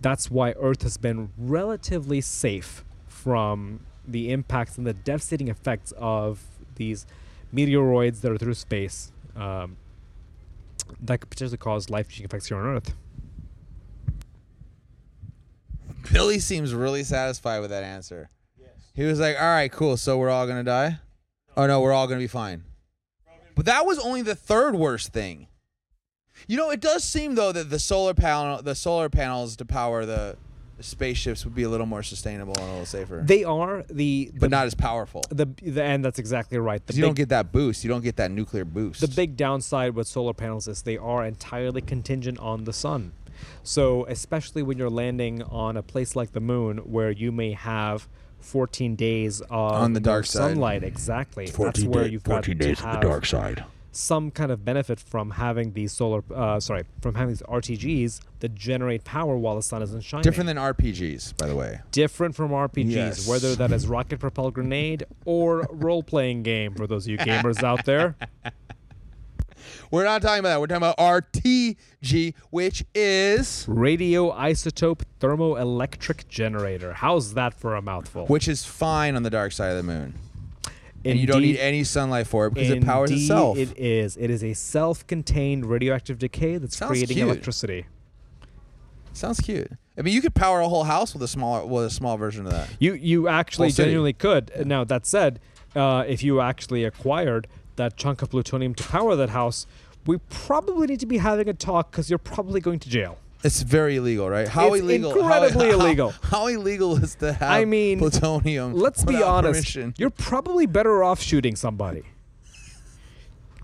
[0.00, 6.40] That's why Earth has been relatively safe from the impacts and the devastating effects of
[6.76, 7.06] these
[7.54, 9.76] meteoroids that are through space um,
[11.00, 12.94] that could potentially cause life-changing effects here on Earth.
[16.12, 18.30] Billy seems really satisfied with that answer.
[18.58, 18.70] Yes.
[18.94, 19.96] He was like, "All right, cool.
[19.96, 21.00] So we're all gonna die?
[21.56, 22.62] Oh no, we're all gonna be fine."
[23.56, 25.48] But that was only the third worst thing.
[26.46, 30.04] You know, it does seem though that the solar panel, the solar panels to power
[30.04, 30.36] the
[30.80, 34.50] spaceships would be a little more sustainable and a little safer, They are the, but
[34.50, 35.22] not as powerful.
[35.30, 36.84] the, the and that's exactly right.
[36.86, 37.82] The 'Cause you don't get that boost.
[37.84, 39.00] You don't get that nuclear boost.
[39.00, 43.12] The big downside with solar panels is they are entirely contingent on the sun.
[43.62, 48.08] So, especially when you're landing on a place like the moon where you may have
[48.40, 50.38] 14 days of On the no dark side.
[50.52, 51.46] sunlight, exactly.
[51.46, 53.64] That's where you've got to have the dark side.
[53.96, 58.54] Some kind of benefit from having these solar, uh, sorry, from having these RTGs that
[58.54, 60.22] generate power while the sun isn't shining.
[60.22, 61.80] Different than RPGs, by the way.
[61.92, 63.28] different from RPGs, Yes.
[63.28, 67.62] whether that is rocket propelled grenade or role playing game for those of you gamers
[67.62, 68.16] out there.
[69.90, 70.60] We're not talking about that.
[70.60, 76.92] We're talking about RTG, which is radioisotope thermoelectric generator.
[76.94, 78.26] How's that for a mouthful?
[78.26, 80.14] which is fine on the dark side of the moon.
[81.10, 83.58] And you don't need any sunlight for it because it powers indeed itself.
[83.58, 84.16] It is.
[84.16, 87.28] It is a self-contained radioactive decay that's Sounds creating cute.
[87.28, 87.86] electricity.
[89.12, 89.70] Sounds cute.
[89.98, 92.44] I mean, you could power a whole house with a small with a small version
[92.46, 92.68] of that.
[92.78, 94.66] You you actually genuinely could.
[94.66, 95.40] Now that said,
[95.74, 99.66] uh, if you actually acquired that chunk of plutonium to power that house,
[100.04, 103.18] we probably need to be having a talk because you're probably going to jail.
[103.44, 104.48] It's very illegal, right?
[104.48, 105.12] How It's illegal?
[105.16, 106.10] incredibly how, illegal.
[106.10, 108.72] How, how illegal is to have I mean, plutonium?
[108.74, 109.60] Let's be without honest.
[109.60, 109.94] permission?
[109.98, 112.02] You're probably better off shooting somebody.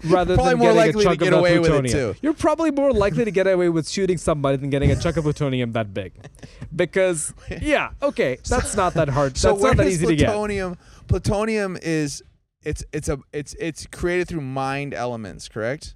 [0.05, 2.15] Rather Probably than more getting likely a to chunk get of away with it, plutonium.
[2.15, 2.19] too.
[2.23, 5.23] You're probably more likely to get away with shooting somebody than getting a chunk of
[5.23, 6.13] plutonium that big.
[6.75, 9.37] Because yeah, okay, that's not that hard.
[9.39, 10.27] So that's where not that does easy to get.
[10.27, 10.77] plutonium?
[11.07, 12.21] Plutonium is
[12.65, 15.95] it's it's a it's it's created through mined elements, correct?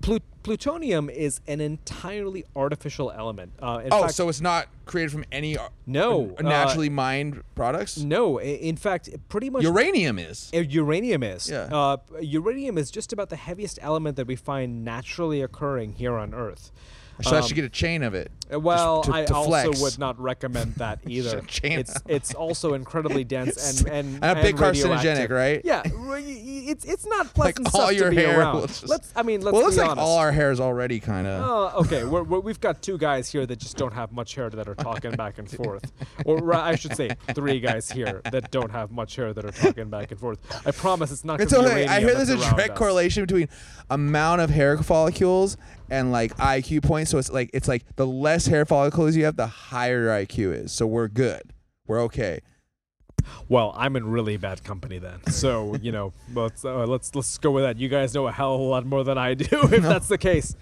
[0.00, 3.52] Plu- plutonium is an entirely artificial element.
[3.60, 7.42] Uh, in oh, fact, so it's not created from any uh, No, uh, naturally mined
[7.54, 7.98] products.
[7.98, 8.38] no.
[8.40, 10.50] In fact, pretty much Uranium is.
[10.54, 11.50] Uh, Uranium is.
[11.50, 11.68] Yeah.
[11.72, 16.32] Uh, uranium is just about the heaviest element that we find naturally occurring here on
[16.32, 16.70] Earth.
[17.22, 18.30] So I Um, should get a chain of it.
[18.50, 19.80] Well, to- I to also flex.
[19.80, 21.42] would not recommend that either.
[21.64, 25.30] It's it's also incredibly dense and and, And a bit carcinogenic, radioactive.
[25.30, 25.60] right?
[25.64, 28.42] Yeah, r- y- y- it's it's not Like pleasant all stuff your to be hair
[28.66, 30.06] just- Let's I mean let's well, it looks like honest.
[30.06, 31.42] all our hair is already kind of.
[31.42, 34.50] Uh, okay, we're, we're, we've got two guys here that just don't have much hair
[34.50, 35.90] that are talking back and forth.
[36.24, 39.88] Or I should say, three guys here that don't have much hair that are talking
[39.90, 40.38] back and forth.
[40.66, 41.40] I promise it's not.
[41.40, 41.86] It's okay.
[41.86, 42.78] I hear there's a direct us.
[42.78, 43.48] correlation between
[43.90, 45.56] amount of hair follicles
[45.90, 47.10] and like IQ points.
[47.10, 50.64] So it's like it's like the less hair follicles you have, the higher your IQ
[50.64, 50.72] is.
[50.72, 51.52] So we're good.
[51.86, 52.40] We're okay.
[53.48, 55.24] Well, I'm in really bad company then.
[55.30, 57.78] So you know, let's uh, let's let's go with that.
[57.78, 60.18] You guys know a hell of a lot more than I do, if that's the
[60.18, 60.54] case.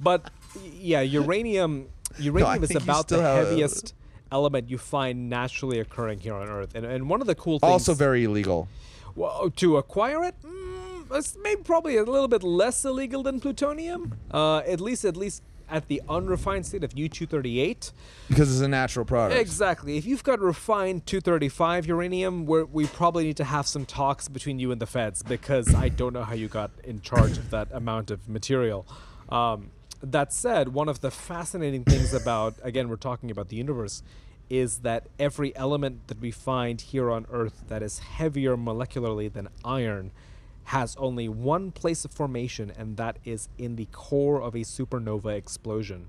[0.00, 0.30] But
[0.74, 1.88] yeah, uranium
[2.18, 3.94] uranium is about the have a- heaviest
[4.30, 7.70] element you find naturally occurring here on Earth, and and one of the cool things
[7.70, 8.68] Also very illegal.
[9.14, 10.34] well, to acquire it.
[10.42, 10.67] Mm,
[11.42, 14.14] maybe probably a little bit less illegal than plutonium.
[14.30, 17.92] Uh, at least, at least at the unrefined state of U-238,
[18.28, 19.38] because it's a natural product.
[19.38, 19.96] exactly.
[19.96, 24.58] If you've got refined 235 uranium, we we probably need to have some talks between
[24.58, 27.68] you and the feds because I don't know how you got in charge of that
[27.72, 28.86] amount of material.
[29.28, 29.70] Um,
[30.02, 34.02] that said, one of the fascinating things about again we're talking about the universe
[34.48, 39.48] is that every element that we find here on Earth that is heavier molecularly than
[39.62, 40.10] iron
[40.68, 45.34] has only one place of formation, and that is in the core of a supernova
[45.34, 46.08] explosion.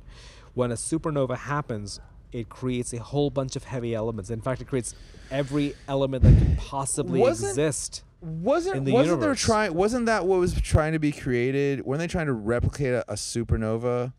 [0.53, 2.01] When a supernova happens,
[2.33, 4.29] it creates a whole bunch of heavy elements.
[4.29, 4.95] In fact, it creates
[5.31, 8.03] every element that could possibly Wasn't- exist.
[8.21, 9.73] Wasn't in the wasn't there trying?
[9.73, 11.85] Wasn't that what was trying to be created?
[11.85, 14.11] Weren't they trying to replicate a, a supernova,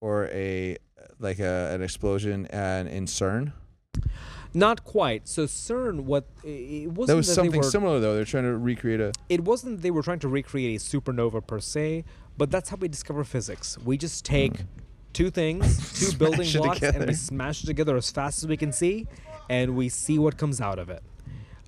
[0.00, 0.76] or a
[1.18, 3.52] like a, an explosion and in CERN?
[4.56, 5.28] Not quite.
[5.28, 8.14] So CERN, what it wasn't That was they something were- similar though.
[8.14, 9.12] They're trying to recreate a.
[9.28, 12.04] it wasn't they were trying to recreate a supernova per se,
[12.38, 13.76] but that's how we discover physics.
[13.84, 14.54] We just take
[15.12, 18.72] two things, two building blocks, and we smash it together as fast as we can
[18.72, 19.06] see,
[19.50, 21.02] and we see what comes out of it.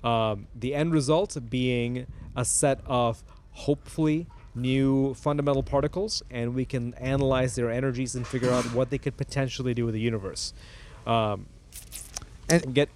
[0.03, 4.25] Um, the end result being a set of hopefully
[4.55, 9.15] new fundamental particles, and we can analyze their energies and figure out what they could
[9.15, 10.53] potentially do with the universe.
[11.05, 11.45] Um,
[12.49, 12.89] And- and get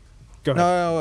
[0.43, 0.93] go No, ahead.
[0.93, 0.97] no,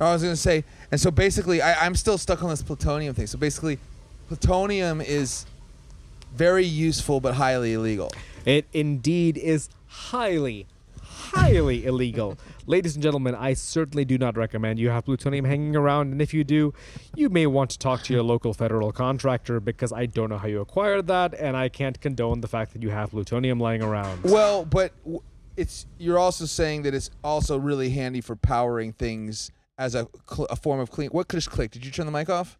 [0.00, 3.14] uh, I was gonna say, and so basically, I, I'm still stuck on this plutonium
[3.14, 3.26] thing.
[3.26, 3.78] So basically,
[4.28, 5.46] plutonium is
[6.34, 8.10] very useful but highly illegal.
[8.44, 10.66] It indeed is highly,
[11.02, 12.36] highly illegal.
[12.66, 16.32] Ladies and gentlemen, I certainly do not recommend you have plutonium hanging around, and if
[16.34, 16.72] you do,
[17.14, 20.48] you may want to talk to your local federal contractor because I don't know how
[20.48, 24.24] you acquired that, and I can't condone the fact that you have plutonium lying around.
[24.24, 25.22] Well, but w-
[25.56, 30.46] it's you're also saying that it's also really handy for powering things as a, cl-
[30.50, 31.10] a form of clean.
[31.10, 31.74] What could just clicked?
[31.74, 32.58] Did you turn the mic off?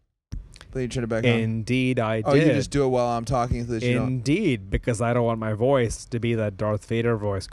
[0.72, 1.30] Then you turn it back on.
[1.30, 2.46] Indeed, I Oh, did.
[2.48, 4.08] you just do it while I'm talking so that you don't.
[4.08, 7.48] Indeed, because I don't want my voice to be that Darth Vader voice.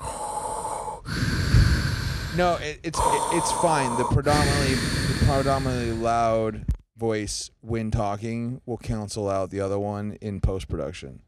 [2.35, 3.97] No, it, it's it, it's fine.
[3.97, 6.65] The predominantly the predominantly loud
[6.97, 11.19] voice when talking will cancel out the other one in post production.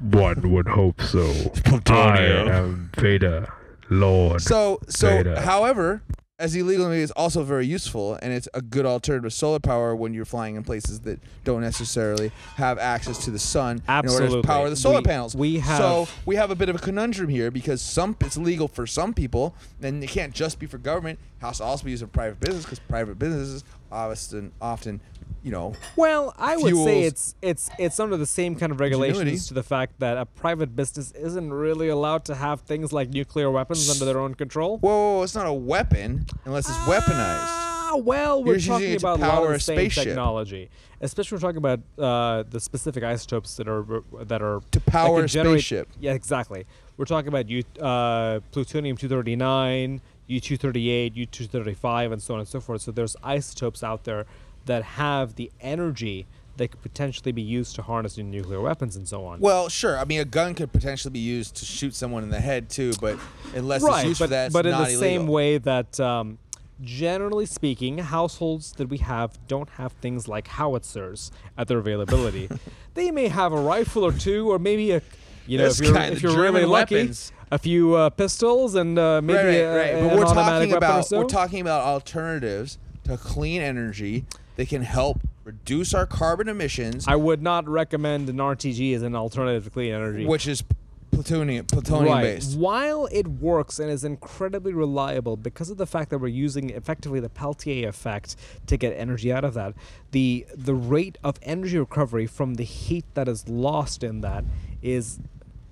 [0.00, 1.26] One would hope so.
[1.86, 3.52] I am Vader,
[3.90, 4.40] Lord.
[4.40, 5.40] So so Beta.
[5.40, 6.02] however,
[6.38, 10.14] as illegal is also very useful and it's a good alternative to solar power when
[10.14, 14.42] you're flying in places that don't necessarily have access to the sun in order Absolutely.
[14.42, 15.34] to power the solar We- panels.
[15.34, 18.68] we have- so we have a bit of a conundrum here because some it's legal
[18.68, 21.18] for some people and it can't just be for government.
[21.40, 23.62] Has to also be used for private business because private businesses
[23.92, 25.00] often often
[25.44, 29.20] you know Well, I would say it's it's it's under the same kind of regulations
[29.20, 29.46] ingenuity.
[29.48, 33.50] to the fact that a private business isn't really allowed to have things like nuclear
[33.50, 34.78] weapons under their own control.
[34.78, 37.46] whoa, whoa, whoa, it's not a weapon unless it's weaponized.
[37.90, 40.04] Ah, well, we're You're talking about power a spaceship.
[40.04, 40.68] technology,
[41.00, 45.26] especially we're talking about uh, the specific isotopes that are that are To power a
[45.28, 45.88] generate- spaceship.
[46.00, 46.66] Yeah, exactly.
[46.98, 47.46] We're talking about
[47.80, 52.82] uh, plutonium 239, U238, U235, and so on and so forth.
[52.82, 54.26] So there's isotopes out there
[54.66, 56.26] that have the energy
[56.58, 59.40] that could potentially be used to harness new nuclear weapons and so on.
[59.40, 59.98] Well, sure.
[59.98, 62.92] I mean, a gun could potentially be used to shoot someone in the head too,
[63.00, 63.18] but
[63.54, 65.00] unless it's used but, for that, but in the illegal.
[65.00, 66.38] same way that, um,
[66.80, 72.48] generally speaking, households that we have don't have things like howitzers at their availability.
[72.94, 75.02] they may have a rifle or two, or maybe a,
[75.48, 77.32] you know, if you're, if you're really lucky, weapons.
[77.50, 79.94] a few uh, pistols and uh, maybe right, a, right, right.
[79.94, 81.18] an But we're automatic talking about so.
[81.18, 84.24] we're talking about alternatives to clean energy
[84.56, 89.16] that can help reduce our carbon emissions, I would not recommend an RTG as an
[89.16, 90.26] alternative to clean energy.
[90.26, 90.62] which is
[91.10, 92.22] plutonium plutonium right.
[92.22, 92.58] based.
[92.58, 97.18] While it works and is incredibly reliable because of the fact that we're using effectively
[97.18, 98.36] the Peltier effect
[98.66, 99.74] to get energy out of that,
[100.10, 104.44] the the rate of energy recovery from the heat that is lost in that
[104.82, 105.18] is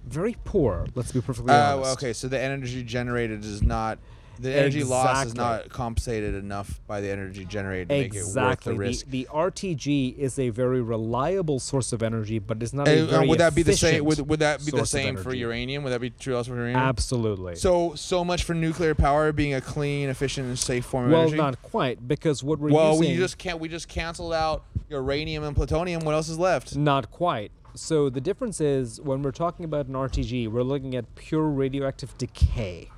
[0.06, 0.86] very poor.
[0.94, 1.82] Let's be perfectly Uh, honest.
[1.82, 3.98] well, okay, so the energy generated is not
[4.38, 8.26] the energy loss is not compensated enough by the energy generated to make it worth
[8.26, 8.72] Exactly.
[8.72, 9.06] the risk.
[9.08, 13.24] The, RTG is a very reliable source of energy, but it's not a And, uh,
[13.26, 14.04] would that be the same?
[14.04, 15.84] Would, would that be the same for uranium?
[15.84, 16.80] Would that be true also for uranium?
[16.80, 17.56] Absolutely.
[17.56, 21.20] So so much for nuclear power being a clean, efficient, and safe form of well,
[21.22, 21.38] energy.
[21.38, 23.58] Well, not quite, because what we're well, using we just can't.
[23.58, 26.04] We just canceled out uranium and plutonium.
[26.04, 26.76] What else is left?
[26.76, 27.52] Not quite.
[27.76, 32.16] So the difference is when we're talking about an RTG, we're looking at pure radioactive
[32.16, 32.88] decay.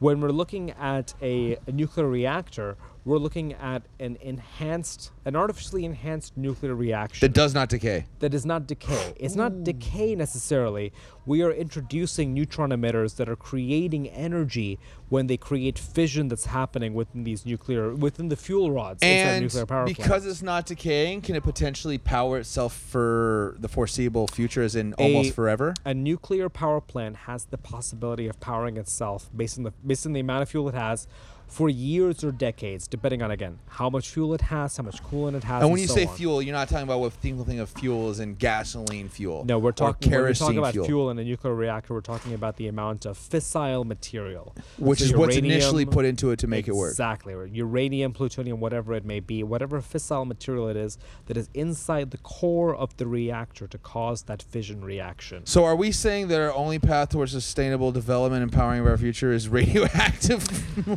[0.00, 2.76] When we're looking at a, a nuclear reactor,
[3.06, 8.06] we're looking at an enhanced, an artificially enhanced nuclear reaction That does not decay.
[8.18, 9.14] that does not decay.
[9.18, 10.92] It's not decay necessarily.
[11.24, 16.94] We are introducing neutron emitters that are creating energy when they create fission that's happening
[16.94, 20.26] within these nuclear, within the fuel rods inside And nuclear power because plants.
[20.26, 25.30] it's not decaying, can it potentially power itself for the foreseeable future, as in almost
[25.30, 25.74] A- forever?
[25.84, 30.12] a nuclear power plant has the possibility of powering itself based on the based on
[30.12, 31.06] the amount of fuel it has
[31.46, 35.34] for years or decades, depending on again how much fuel it has, how much coolant
[35.34, 35.62] it has.
[35.62, 36.16] And when you so say on.
[36.16, 39.44] fuel, you're not talking about what people think of fuel as in gasoline fuel.
[39.44, 41.10] No, we're talking we're talking about fuel, fuel.
[41.10, 41.94] in a nuclear reactor.
[41.94, 46.30] We're talking about the amount of fissile material, which So is what's initially put into
[46.30, 46.90] it to make it work.
[46.90, 47.34] Exactly.
[47.52, 52.18] Uranium, plutonium, whatever it may be, whatever fissile material it is that is inside the
[52.18, 55.46] core of the reactor to cause that fission reaction.
[55.46, 58.98] So, are we saying that our only path towards sustainable development and powering of our
[58.98, 60.44] future is radioactive,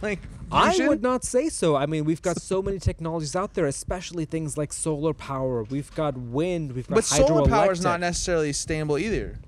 [0.03, 0.19] like
[0.51, 1.75] I would not say so.
[1.75, 5.63] I mean, we've got so many technologies out there, especially things like solar power.
[5.63, 6.73] We've got wind.
[6.73, 9.39] We've got But solar power is not necessarily sustainable either.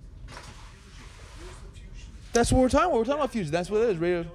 [2.33, 2.97] That's what we're talking about.
[2.97, 3.51] We're talking about fusion.
[3.51, 3.97] That's what it is.
[3.97, 4.25] Radio.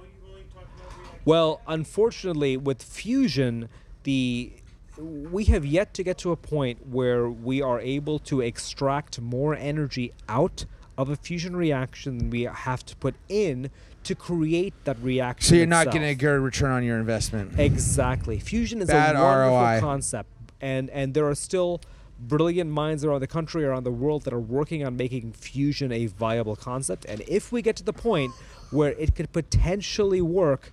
[1.25, 3.69] Well, unfortunately, with fusion,
[4.03, 4.53] the
[4.97, 9.53] we have yet to get to a point where we are able to extract more
[9.53, 10.65] energy out
[10.97, 13.69] of a fusion reaction than we have to put in
[14.07, 15.49] to create that reaction.
[15.49, 15.93] So you're not itself.
[15.93, 17.59] getting a good return on your investment.
[17.59, 18.39] Exactly.
[18.39, 19.79] Fusion is Bad a wonderful ROI.
[19.79, 20.29] concept,
[20.61, 21.81] and and there are still
[22.19, 26.07] brilliant minds around the country, around the world that are working on making fusion a
[26.07, 27.05] viable concept.
[27.05, 28.31] And if we get to the point
[28.71, 30.71] where it could potentially work,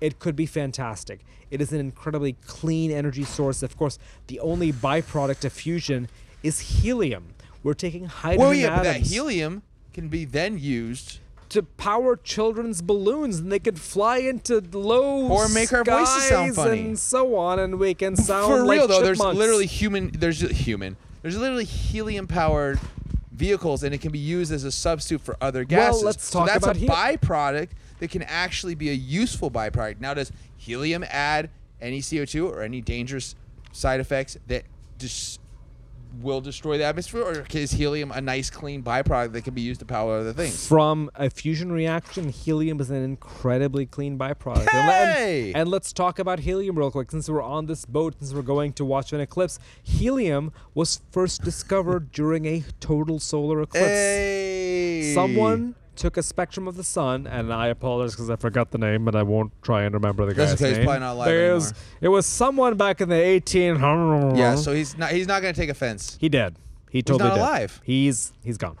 [0.00, 1.20] it could be fantastic.
[1.52, 3.62] It is an incredibly clean energy source.
[3.62, 6.08] Of course, the only byproduct of fusion
[6.42, 7.34] is helium.
[7.62, 9.62] We're taking hydrogen Well, yeah, but that helium
[9.94, 11.20] can be then used.
[11.52, 16.54] To power children's balloons, and they could fly into low Or make our voices sound
[16.54, 16.80] funny.
[16.80, 20.10] and so on, and we can sound For like real though, there's literally human.
[20.12, 20.96] There's human.
[21.22, 22.80] There's literally helium-powered
[23.30, 25.96] vehicles, and it can be used as a substitute for other gases.
[26.00, 27.68] well, let's talk so that's about a he- byproduct
[28.00, 30.00] that can actually be a useful byproduct.
[30.00, 31.50] Now, does helium add
[31.80, 33.34] any CO2 or any dangerous
[33.72, 34.64] side effects that
[34.98, 35.40] just
[36.20, 39.80] will destroy the atmosphere, or is helium a nice, clean byproduct that can be used
[39.80, 40.66] to power other things?
[40.66, 44.68] From a fusion reaction, helium is an incredibly clean byproduct.
[44.72, 45.52] And and- Hey!
[45.54, 47.10] And, let's talk about helium real quick.
[47.10, 51.42] Since we're on this boat, since we're going to watch an eclipse, helium was first
[51.42, 53.86] discovered during a total solar eclipse.
[53.86, 55.12] Hey!
[55.14, 59.04] Someone took a spectrum of the sun, and I apologize because I forgot the name,
[59.04, 60.86] but I won't try and remember the That's guy's okay, he's name.
[60.86, 61.78] probably not alive There is- anymore.
[62.00, 63.76] it was someone back in the 18.
[64.36, 65.10] Yeah, so he's not.
[65.12, 66.16] He's not going to take offense.
[66.20, 66.56] he did.
[66.90, 67.40] He totally not did.
[67.40, 67.80] alive.
[67.84, 68.76] He's he's gone.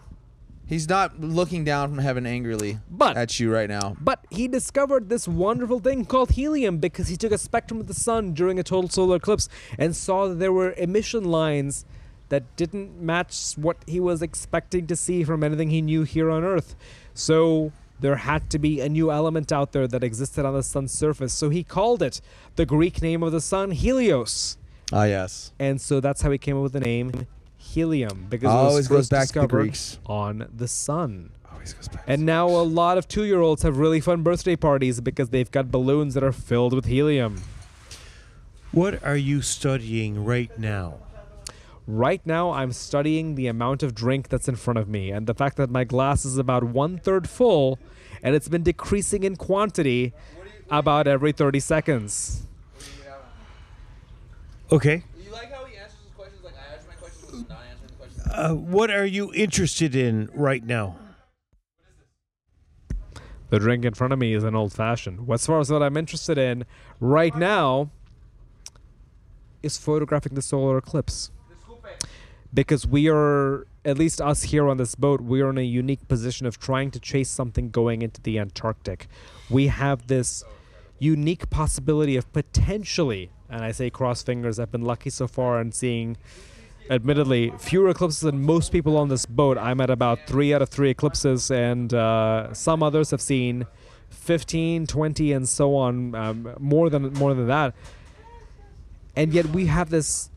[0.66, 3.94] He's not looking down from heaven angrily But- at you right now.
[4.00, 7.94] But he discovered this wonderful thing called helium because he took a spectrum of the
[7.94, 9.48] sun during a total solar eclipse
[9.78, 11.84] and saw that there were emission lines
[12.32, 16.44] that didn't match what he was expecting to see from anything he knew here on
[16.44, 16.74] Earth.
[17.12, 20.92] So there had to be a new element out there that existed on the sun's
[20.92, 21.34] surface.
[21.34, 22.22] So he called it
[22.56, 24.56] the Greek name of the sun, Helios.
[24.90, 25.52] Ah, yes.
[25.58, 27.26] And so that's how he came up with the name
[27.58, 29.98] helium because it was Always goes first back to the Greeks.
[30.06, 31.32] on the sun.
[31.52, 32.02] Always goes back.
[32.06, 35.50] And now a lot of two year olds have really fun birthday parties because they've
[35.50, 37.42] got balloons that are filled with helium.
[38.72, 40.94] What are you studying right now?
[41.86, 45.34] Right now, I'm studying the amount of drink that's in front of me and the
[45.34, 47.78] fact that my glass is about one third full
[48.22, 50.12] and it's been decreasing in quantity
[50.70, 52.46] about every 30 seconds.
[54.70, 55.02] Okay.
[55.22, 57.88] You like how he answers his questions like I answer my questions with not answering
[57.88, 58.26] the questions?
[58.32, 60.96] Uh, what are you interested in right now?
[63.50, 65.30] The drink in front of me is an old fashioned.
[65.30, 66.64] As far as what I'm interested in
[67.00, 67.90] right now
[69.62, 71.30] is photographing the solar eclipse.
[72.54, 76.06] Because we are, at least us here on this boat, we are in a unique
[76.08, 79.08] position of trying to chase something going into the Antarctic.
[79.48, 80.44] We have this
[80.98, 85.72] unique possibility of potentially, and I say cross fingers, I've been lucky so far in
[85.72, 86.16] seeing
[86.90, 89.56] admittedly fewer eclipses than most people on this boat.
[89.58, 93.66] I'm at about three out of three eclipses, and uh, some others have seen
[94.10, 97.74] 15, 20, and so on, um, more than more than that.
[99.16, 100.30] And yet we have this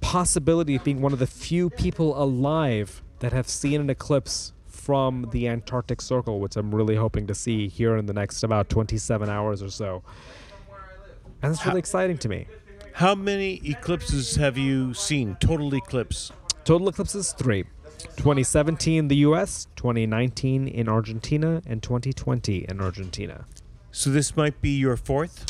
[0.00, 5.28] possibility of being one of the few people alive that have seen an eclipse from
[5.32, 9.28] the Antarctic Circle, which I'm really hoping to see here in the next about 27
[9.28, 10.02] hours or so.
[11.42, 12.46] And that's really exciting to me.
[12.92, 15.36] How many eclipses have you seen?
[15.40, 16.32] Total eclipse.
[16.64, 17.64] Total eclipses three
[18.16, 23.46] 2017 in the US, 2019 in Argentina, and 2020 in Argentina.
[23.90, 25.46] So this might be your fourth.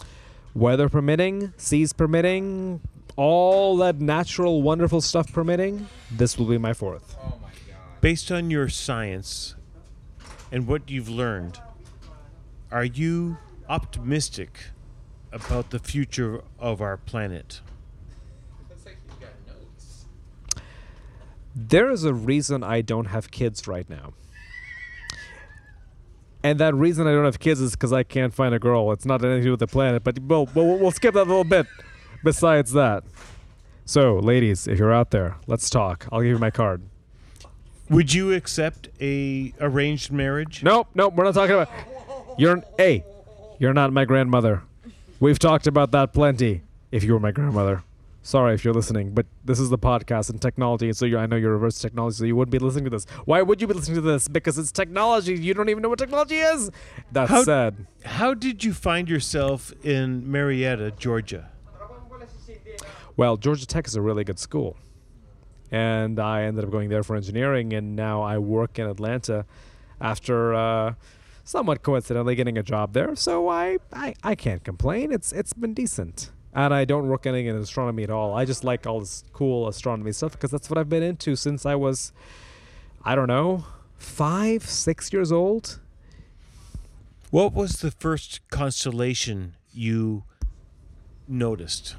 [0.55, 2.80] weather permitting, seas permitting,
[3.17, 7.17] all that natural, wonderful stuff permitting, this will be my fourth.
[7.19, 7.39] Oh
[8.01, 9.57] Based on your science
[10.53, 11.61] and what you've learned,
[12.71, 13.39] are you
[13.69, 14.67] optimistic
[15.33, 17.61] about the future of our planet?
[21.59, 24.12] There is a reason I don't have kids right now.
[26.43, 28.93] And that reason I don't have kids is because I can't find a girl.
[28.93, 31.25] It's not anything to do with the planet, but we'll, we'll, we'll skip that a
[31.25, 31.67] little bit
[32.27, 33.05] besides that.
[33.85, 36.07] So, ladies, if you're out there, let's talk.
[36.11, 36.83] I'll give you my card.
[37.89, 40.62] Would you accept a arranged marriage?
[40.64, 41.70] Nope, nope, we're not talking about.
[42.37, 43.05] You're hey,
[43.61, 44.62] you're not my grandmother.
[45.20, 46.62] We've talked about that plenty.
[46.91, 47.85] If you were my grandmother,
[48.22, 51.37] sorry if you're listening, but this is the podcast and technology, so you, I know
[51.37, 53.07] you're reverse technology, so you wouldn't be listening to this.
[53.24, 54.27] Why would you be listening to this?
[54.27, 55.35] Because it's technology.
[55.39, 56.70] You don't even know what technology is.
[57.12, 61.51] That How- said, How did you find yourself in Marietta, Georgia?
[63.17, 64.77] Well, Georgia Tech is a really good school,
[65.71, 69.47] and I ended up going there for engineering, and now I work in Atlanta
[70.01, 70.55] after.
[70.55, 70.95] Uh,
[71.47, 75.12] somewhat coincidentally getting a job there, so I, I, I can't complain.
[75.12, 76.33] It's it's been decent.
[76.53, 78.35] And I don't work anything in astronomy at all.
[78.35, 81.67] I just like all this cool astronomy stuff because that's what I've been into since
[81.67, 82.12] I was,
[83.05, 83.67] I don't know,
[83.99, 85.81] five, six years old.
[87.31, 90.25] What was the first constellation you
[91.29, 91.97] noticed?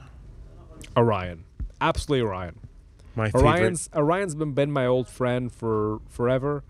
[0.95, 1.45] Orion,
[1.79, 2.59] absolutely Orion.
[3.15, 3.49] My favorite.
[3.49, 6.63] Orion's Orion's been been my old friend for forever,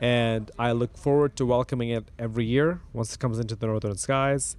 [0.00, 3.96] and I look forward to welcoming it every year once it comes into the northern
[3.96, 4.56] skies.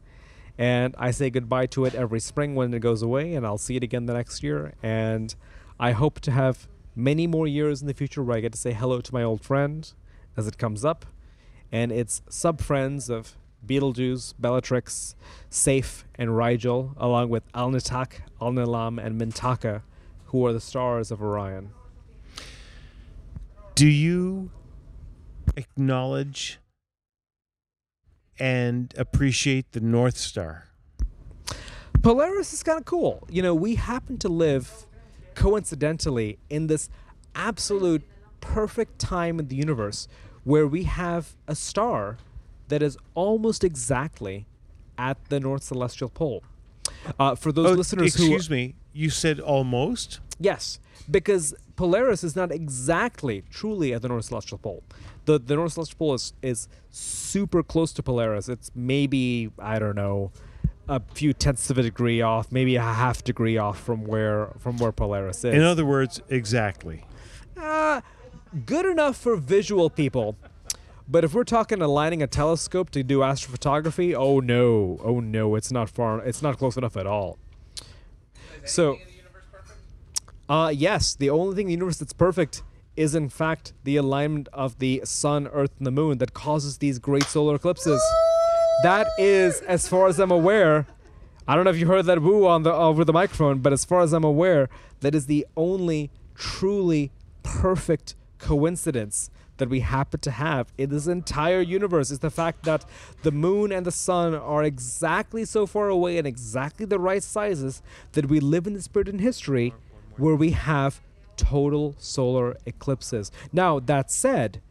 [0.58, 3.76] And I say goodbye to it every spring when it goes away, and I'll see
[3.76, 4.74] it again the next year.
[4.82, 5.36] And
[5.80, 8.72] I hope to have many more years in the future where I get to say
[8.72, 9.91] hello to my old friend
[10.38, 11.06] as it comes up,
[11.72, 15.16] and its sub friends of Betelgeuse, Bellatrix,
[15.49, 19.82] Saiph, and Rigel, along with Alnitak, Alnilam, and Mintaka,
[20.26, 21.72] who are the stars of Orion.
[23.76, 24.51] Do you
[25.57, 26.59] acknowledge
[28.39, 30.66] and appreciate the North Star?
[32.01, 33.28] Polaris is kind of cool.
[33.30, 34.86] You know, we happen to live
[35.34, 36.89] coincidentally in this
[37.34, 38.03] absolute
[38.41, 40.07] perfect time in the universe
[40.43, 42.18] where we have a star
[42.68, 44.45] that is almost exactly
[44.97, 46.43] at the North Celestial Pole.
[47.20, 50.20] Uh, for those Oh, listeners who excuse me, you said almost?
[50.39, 54.84] Yes, because Polaris is not exactly truly at the North Celestial Pole.
[55.26, 58.47] The the North Celestial Pole is, is super close to Polaris.
[58.49, 60.32] It's maybe I don't know
[60.88, 64.78] a few tenths of a degree off, maybe a half degree off from where from
[64.78, 65.53] where Polaris is.
[65.55, 67.03] In other words, exactly.
[67.57, 68.01] Uh,
[68.66, 70.36] good enough for visual people.
[71.08, 75.72] But if we're talking aligning a telescope to do astrophotography, oh no, oh no, it's
[75.72, 77.38] not far, it's not close enough at all.
[78.64, 78.97] So,
[80.49, 82.64] uh, yes, the only thing in the universe that's perfect
[82.95, 86.97] is in fact the alignment of the sun, earth, and the moon that causes these
[86.97, 88.01] great solar eclipses.
[88.82, 90.88] That is, as far as I'm aware,
[91.47, 93.86] I don't know if you heard that woo on the over the microphone, but as
[93.86, 94.70] far as I'm aware,
[95.01, 97.12] that is the only truly
[97.43, 102.86] perfect coincidence that we happen to have in this entire universe is the fact that
[103.24, 107.82] the moon and the sun are exactly so far away and exactly the right sizes
[108.14, 109.74] that we live in this period in history
[110.18, 111.01] where we have
[111.38, 113.32] total solar eclipses.
[113.51, 114.62] Now, that said,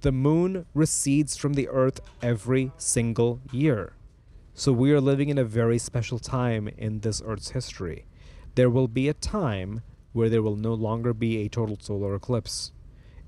[0.00, 3.94] the moon recedes from the earth every single year.
[4.54, 8.06] So we are living in a very special time in this Earth's history.
[8.54, 9.82] There will be a time
[10.14, 12.72] where there will no longer be a total solar eclipse.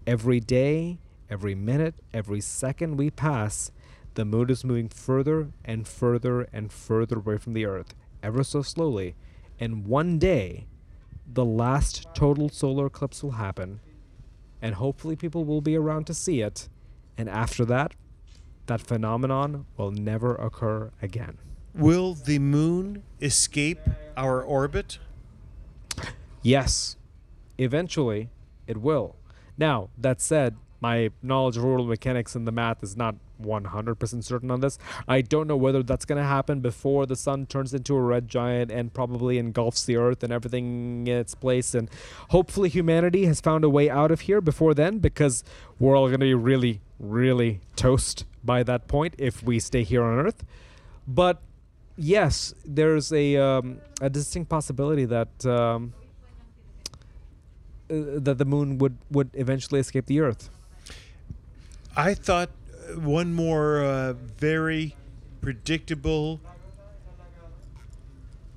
[0.08, 3.70] Every day, every minute, every second we pass,
[4.14, 8.62] the moon is moving further and further and further away from the Earth, ever so
[8.62, 9.16] slowly.
[9.60, 10.66] And one day,
[11.30, 13.80] the last total solar eclipse will happen,
[14.62, 16.70] and hopefully people will be around to see it.
[17.18, 17.94] And after that,
[18.64, 21.36] that phenomenon will never occur again.
[21.74, 23.80] Will the moon escape
[24.16, 25.00] our orbit?
[26.40, 26.96] Yes,
[27.58, 28.30] eventually
[28.66, 29.17] it will.
[29.58, 34.50] Now, that said, my knowledge of orbital mechanics and the math is not 100% certain
[34.50, 34.78] on this.
[35.06, 38.28] I don't know whether that's going to happen before the sun turns into a red
[38.28, 41.74] giant and probably engulfs the earth and everything in its place.
[41.74, 41.90] And
[42.30, 45.42] hopefully, humanity has found a way out of here before then because
[45.78, 50.04] we're all going to be really, really toast by that point if we stay here
[50.04, 50.44] on earth.
[51.06, 51.40] But
[51.96, 55.44] yes, there's a, um, a distinct possibility that.
[55.44, 55.94] Um,
[57.88, 60.50] that the moon would would eventually escape the Earth.
[61.96, 62.50] I thought
[62.88, 64.94] uh, one more uh, very
[65.40, 66.40] predictable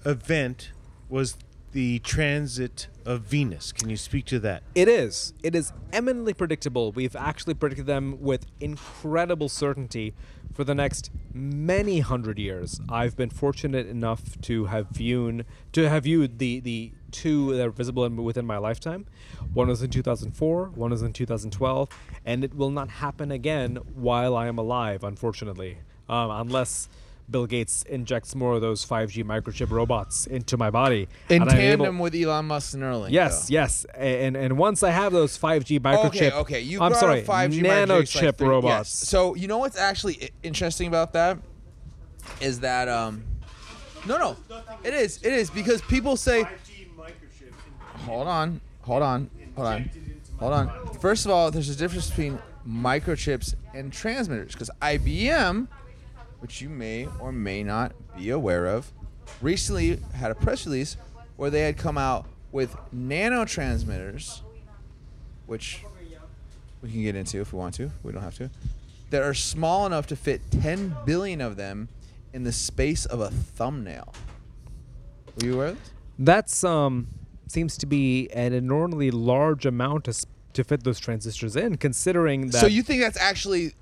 [0.05, 0.71] event
[1.09, 1.37] was
[1.71, 3.71] the transit of Venus.
[3.71, 4.63] Can you speak to that?
[4.75, 5.33] It is.
[5.41, 6.91] It is eminently predictable.
[6.91, 10.13] We've actually predicted them with incredible certainty
[10.53, 12.79] for the next many hundred years.
[12.89, 17.71] I've been fortunate enough to have viewed to have viewed the the two that are
[17.71, 19.05] visible in, within my lifetime.
[19.53, 20.71] One was in 2004.
[20.75, 21.89] One was in 2012,
[22.25, 25.77] and it will not happen again while I am alive, unfortunately,
[26.09, 26.89] um, unless.
[27.29, 31.07] Bill Gates injects more of those 5G microchip robots into my body.
[31.29, 33.11] In and I'm able- tandem with Elon Musk and Neuralink.
[33.11, 33.53] Yes, though.
[33.53, 36.59] yes, and and once I have those 5G microchip, Okay, okay.
[36.59, 38.89] You I'm sorry, up 5G nanochip like robots.
[38.89, 38.89] yes.
[38.89, 41.37] So you know what's actually interesting about that
[42.41, 43.23] is that um,
[44.05, 44.35] no, no,
[44.83, 46.43] it is, it is because people say,
[48.05, 49.89] hold on, hold on, hold on,
[50.39, 50.93] hold on.
[50.99, 55.67] First of all, there's a difference between microchips and transmitters because IBM,
[56.39, 58.91] which you may or may not be aware of,
[59.41, 60.97] recently had a press release
[61.37, 64.41] where they had come out with nanotransmitters,
[65.45, 65.83] which
[66.81, 67.91] we can get into if we want to.
[68.03, 68.49] We don't have to.
[69.11, 71.89] That are small enough to fit 10 billion of them
[72.33, 74.13] in the space of a thumbnail.
[75.39, 75.91] Were you aware of this?
[76.19, 77.07] That's um
[77.51, 82.59] seems to be an enormously large amount to, to fit those transistors in, considering that.
[82.59, 83.73] So you think that's actually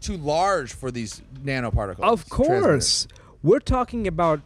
[0.00, 2.00] too large for these nanoparticles?
[2.00, 3.06] of course,
[3.42, 4.40] we're talking about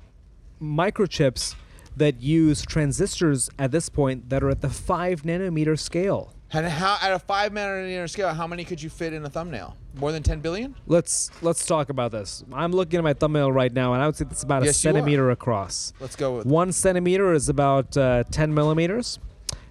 [0.61, 1.55] microchips
[1.97, 6.33] that use transistors at this point that are at the five nanometer scale.
[6.53, 9.77] And how at a five nanometer scale, how many could you fit in a thumbnail?
[9.97, 10.75] More than 10 billion?
[10.87, 12.45] Let's let's talk about this.
[12.53, 14.77] I'm looking at my thumbnail right now, and I would say it's about a Yes,
[14.77, 14.79] are.
[14.93, 15.93] centimeter across.
[16.01, 16.47] Let's go with.
[16.47, 19.19] One centimeter is about uh, 10 millimeters.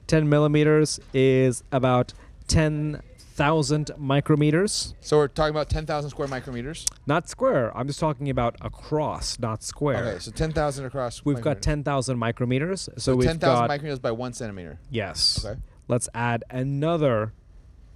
[0.08, 2.14] 10 millimeters is about
[2.48, 4.94] 10,000 micrometers.
[5.02, 6.86] So we're talking about 10,000 square micrometers.
[7.08, 7.76] Not square.
[7.78, 10.06] I'm just talking about across, not square.
[10.06, 11.26] Okay, so 10,000 across.
[11.26, 12.80] We've got 10,000 micrometers.
[12.80, 14.80] So, So we've 10,000 micrometers by one centimeter.
[14.90, 15.44] yes.
[15.46, 15.60] Okay.
[15.88, 17.34] Let's add another,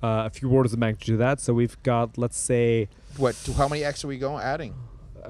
[0.02, 1.40] uh, a few orders of magnitude to that.
[1.42, 3.36] So we've got, let's say, What?
[3.46, 4.74] To how many X are we going adding?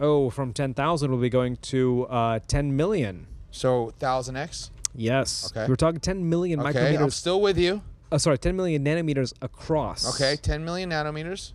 [0.02, 3.28] oh, from 10,000, we'll be going to uh, 10 million.
[3.52, 4.72] So 1,000 X.
[4.96, 5.52] Yes.
[5.52, 5.68] Okay.
[5.68, 7.14] We're talking 10 million Okay, I'm micrometers.
[7.14, 7.82] still with you.
[8.12, 10.08] uh, sorry, 10 million nanometers across.
[10.16, 11.52] Okay, 10 million nanometers.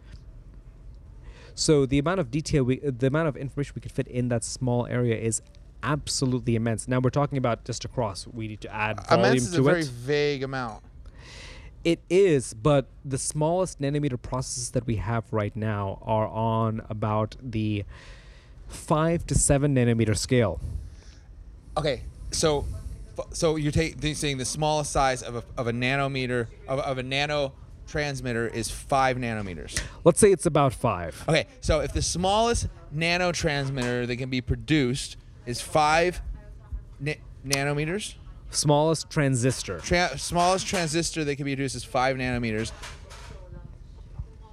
[1.55, 4.29] So the amount of detail we, uh, the amount of information we could fit in
[4.29, 5.41] that small area is
[5.83, 6.89] absolutely immense.
[6.89, 8.27] Now we're talking about just across.
[8.27, 9.87] We need to add volume Immense is to a very it.
[9.87, 10.83] vague amount.
[11.85, 17.37] It is, but the smallest nanometer processes that we have right now are on about
[17.43, 17.85] the
[18.68, 20.61] five to seven nanometer scale.
[21.76, 22.64] Okay, so
[23.32, 26.99] so you're ta- you're saying the smallest size of a, of a nanometer of, of
[26.99, 27.53] a nano
[27.87, 29.78] transmitter is five nanometers.
[30.05, 31.22] Let's say it's about five.
[31.28, 35.16] Okay, so if the smallest nano transmitter that can be produced
[35.47, 36.22] is five
[36.99, 37.12] na-
[37.47, 38.14] nanometers,
[38.55, 39.79] Smallest transistor.
[39.81, 42.73] tra- smallest transistor that can be produced is five nanometers.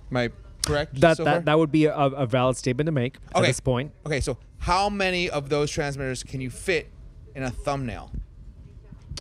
[0.10, 0.30] Am I
[0.66, 1.00] correct?
[1.00, 1.36] That so far?
[1.36, 3.92] that, that would be a, a valid statement to make at this point.
[4.06, 6.90] Okay, so how many of those transmitters can you fit
[7.36, 8.12] in a thumbnail?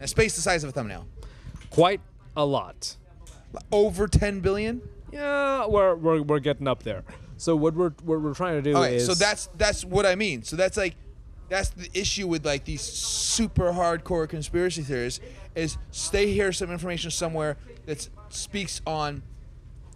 [0.00, 1.06] A space the size of a thumbnail.
[1.70, 2.00] Quite
[2.36, 2.96] a lot.
[3.70, 4.80] Over 10 billion?
[5.12, 7.04] Yeah, we're, we're, we're getting up there.
[7.36, 10.14] So what we're what we're trying to do Okay, is so that's that's what I
[10.14, 10.42] mean.
[10.42, 10.94] So that's like
[11.50, 15.20] that's the issue with like these super hardcore conspiracy theorists
[15.54, 15.76] is
[16.12, 19.22] they hear some information somewhere that speaks on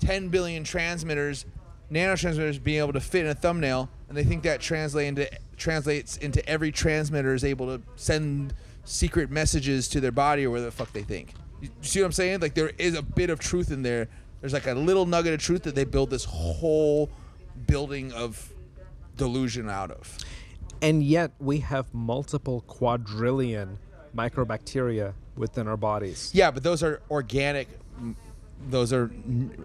[0.00, 1.46] 10 billion transmitters,
[1.90, 6.16] nanotransmitters being able to fit in a thumbnail, and they think that translate into translates
[6.16, 8.52] into every transmitter is able to send
[8.84, 11.32] secret messages to their body or whatever the fuck they think.
[11.62, 12.40] You see what I'm saying?
[12.40, 14.08] Like there is a bit of truth in there.
[14.40, 17.08] There's like a little nugget of truth that they build this whole
[17.68, 18.52] building of
[19.16, 20.18] delusion out of.
[20.84, 23.78] And yet we have multiple quadrillion
[24.14, 26.30] microbacteria within our bodies.
[26.34, 27.68] Yeah, but those are organic.
[28.68, 29.10] Those are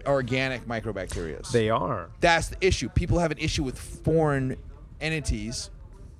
[0.06, 1.48] organic microbacteria.
[1.52, 2.08] They are.
[2.20, 2.88] That's the issue.
[2.88, 4.56] People have an issue with foreign
[5.00, 5.70] entities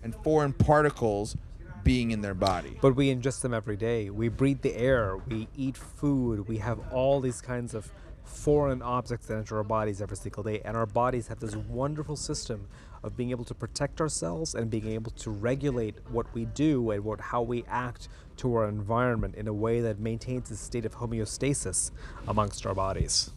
[0.03, 1.35] and foreign particles
[1.83, 2.79] being in their body.
[2.83, 4.11] But we ingest them every day.
[4.11, 5.17] We breathe the air.
[5.17, 6.47] We eat food.
[6.47, 7.91] We have all these kinds of
[8.23, 10.61] foreign objects that enter our bodies every single day.
[10.63, 12.69] And our bodies have this wonderful system
[13.03, 17.03] of being able to protect ourselves and being able to regulate what we do and
[17.05, 20.95] what how we act to our environment in a way that maintains a state of
[20.97, 21.91] homeostasis
[22.29, 23.31] amongst our bodies.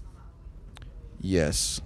[1.20, 1.82] Yes.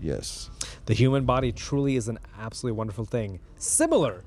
[0.00, 0.50] Yes.
[0.86, 4.22] The human body truly is an absolutely wonderful thing, similar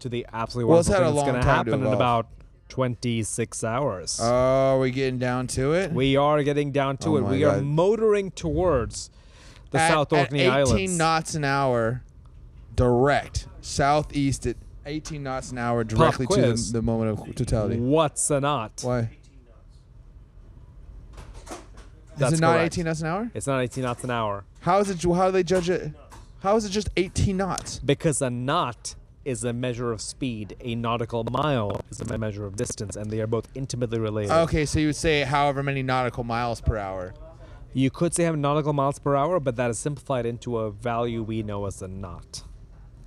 [0.00, 2.26] to the absolutely Well, wonderful thing that's going to happen in about
[2.68, 4.18] 26 hours.
[4.20, 5.92] Oh, we're we getting down to it?
[5.92, 7.22] we are getting down to Oh it.
[7.24, 9.10] We are motoring towards
[9.70, 10.98] the at, South at 18 Islands.
[10.98, 12.02] knots an hour,
[12.74, 14.56] direct southeast at
[14.86, 16.72] 18 knots an hour directly to quiz.
[16.72, 17.78] the, the moment of totality.
[17.78, 18.80] What's a knot?
[18.82, 19.10] Why?
[22.16, 22.74] That's is it not correct.
[22.74, 23.30] 18 knots an hour?
[23.34, 25.02] It's not 18 knots an hour How is it?
[25.02, 25.92] How do they judge it?
[26.40, 27.78] How is it just 18 knots?
[27.78, 30.56] because a knot is a measure of speed.
[30.60, 34.32] A nautical mile is a measure of distance, and they are both intimately related.
[34.32, 37.14] Okay, so you would say however many nautical miles per hour.
[37.72, 41.22] You could say have nautical miles per hour, but that is simplified into a value
[41.22, 42.42] we know as a knot.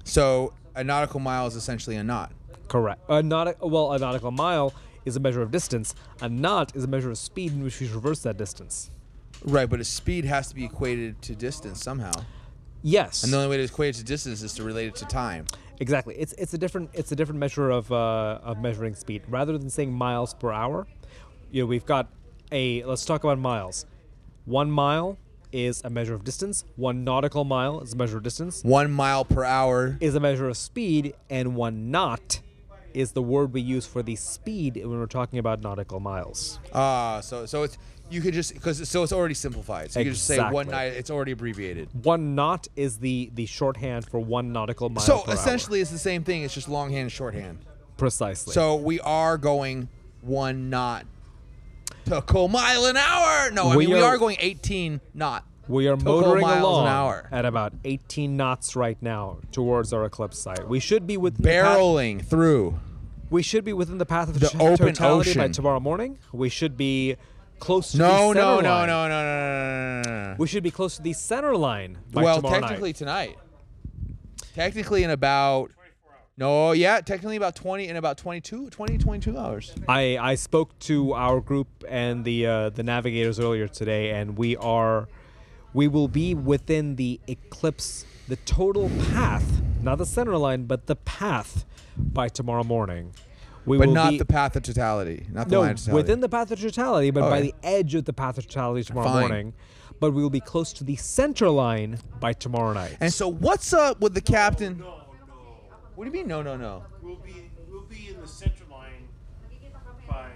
[0.06, 2.32] So a nautical mile is essentially a knot.
[2.70, 3.01] Correct.
[3.10, 5.93] A nautic- well, a nautical mile is a measure of distance.
[6.22, 8.91] A knot is a measure of speed in which we traverse that distance.
[9.43, 12.14] Right, but a speed has to be equated to distance somehow.
[12.82, 13.24] Yes.
[13.24, 15.45] And the only way to equate it to distance is to relate it to time.
[15.80, 16.16] Exactly.
[16.16, 19.24] It's it's a different it's a different measure of uh, of measuring speed.
[19.28, 20.88] Rather than saying miles per hour,
[21.51, 22.08] you know, we've got
[22.51, 23.86] a let's talk about miles.
[24.45, 25.18] One mile
[25.56, 26.66] is a measure of distance.
[26.76, 28.62] One nautical mile is a measure of distance.
[28.64, 29.97] One mile per hour.
[30.01, 32.41] Is a measure of speed, and one knot
[32.93, 36.60] is the word we use for the speed when we're talking about nautical miles.
[36.74, 37.78] Ah, so so it's
[38.10, 39.91] you could just because so it's already simplified.
[39.91, 40.72] So you could just say one Exactly.
[40.72, 40.86] night.
[40.93, 41.89] It's already abbreviated.
[42.03, 45.03] One knot is the the shorthand for one nautical mile.
[45.03, 45.36] So per hour.
[45.36, 46.43] essentially, it's the same thing.
[46.43, 47.60] It's just longhand and shorthand.
[47.97, 48.53] precisely.
[48.53, 49.88] So we are going
[50.22, 51.06] one knot
[52.06, 53.51] to a mile an hour.
[53.51, 55.43] No, I We mean we are- are going 18 knot.
[55.68, 57.28] We are motoring miles an along hour.
[57.32, 60.68] at about 18 knots right now towards our eclipse site.
[60.68, 62.80] We should be path, Barreling through.
[63.32, 66.20] we should be within the path of The open totality by tomorrow morning.
[66.32, 67.16] We should be
[67.58, 68.88] close to No, the no, center no, no, line.
[68.88, 70.36] no, no, no, no, no, no.
[70.38, 72.95] We should be close to the center line by Well, technically night.
[72.97, 73.38] tonight.
[74.53, 75.72] Technically in about
[76.38, 79.74] no, yeah, technically about 20 in about 22, 20, 22 hours.
[79.88, 84.58] I, I spoke to our group and the uh, the navigators earlier today, and we
[84.58, 85.08] are
[85.74, 90.96] we will be within the eclipse, the total path, not the center line, but the
[90.96, 91.66] path
[91.98, 93.14] by tomorrow morning.
[93.66, 95.26] We But will not be, the path of totality.
[95.32, 95.96] Not the no line of totality.
[96.04, 97.42] within the path of totality, but by Okay.
[97.52, 99.20] the edge of the path of totality tomorrow Fine.
[99.22, 99.54] morning.
[100.00, 102.96] But we will be close to the center line by tomorrow night.
[103.00, 104.84] And so what's up with the captain?
[105.96, 106.84] What do you mean no no no?
[107.02, 109.08] We'll be we'll be in the center line
[110.08, 110.28] by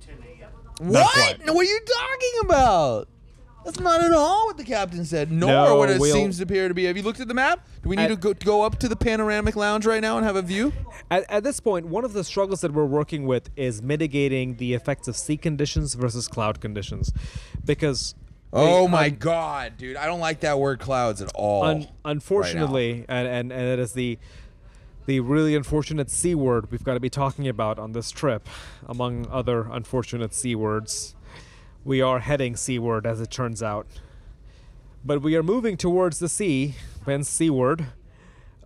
[0.00, 0.50] 10 a.m.
[0.88, 1.12] What?
[1.12, 1.44] quite.
[1.44, 3.08] No, what are you talking about?
[3.64, 6.42] That's not at all what the captain said, nor No, what it we'll- seems to
[6.42, 6.84] appear to be.
[6.84, 7.66] Have you looked at the map?
[7.82, 10.26] Do we need At- to go, go up to the panoramic lounge right now and
[10.26, 10.72] have a view?
[11.10, 14.74] At, at this point, one of the struggles that we're working with is mitigating the
[14.74, 17.10] effects of sea conditions versus cloud conditions,
[17.64, 18.14] because
[18.52, 19.96] Oh they- my un- god, dude!
[19.96, 21.64] I don't like that word clouds at all.
[21.64, 24.18] un- unfortunately, and, and and it is the
[25.06, 28.48] the really unfortunate c word we've got to be talking about on this trip,
[28.86, 31.14] among other unfortunate c words.
[31.84, 33.86] We are heading seaward, as it turns out,
[35.04, 37.86] but we are moving towards the sea, hence seaward.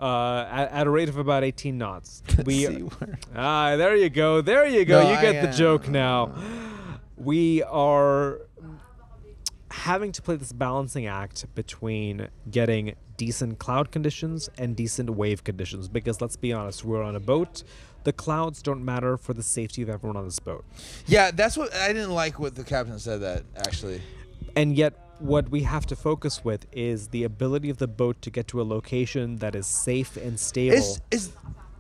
[0.01, 2.23] Uh, at, at a rate of about 18 knots.
[2.45, 2.89] We
[3.35, 4.41] Ah, there you go.
[4.41, 5.03] There you go.
[5.03, 6.33] No, you I, get the joke now.
[7.17, 8.43] We are
[9.79, 15.89] having to play this balancing act between getting decent cloud conditions and decent wave conditions
[15.89, 17.63] because let's be honest, we're on a boat.
[18.05, 20.65] The clouds don't matter for the safety of everyone on this boat.
[21.07, 22.39] Yeah, that's what I didn't like.
[22.39, 24.01] What the captain said that actually.
[24.57, 28.31] And yet what we have to focus with is the ability of the boat to
[28.31, 31.33] get to a location that is safe and stable Is is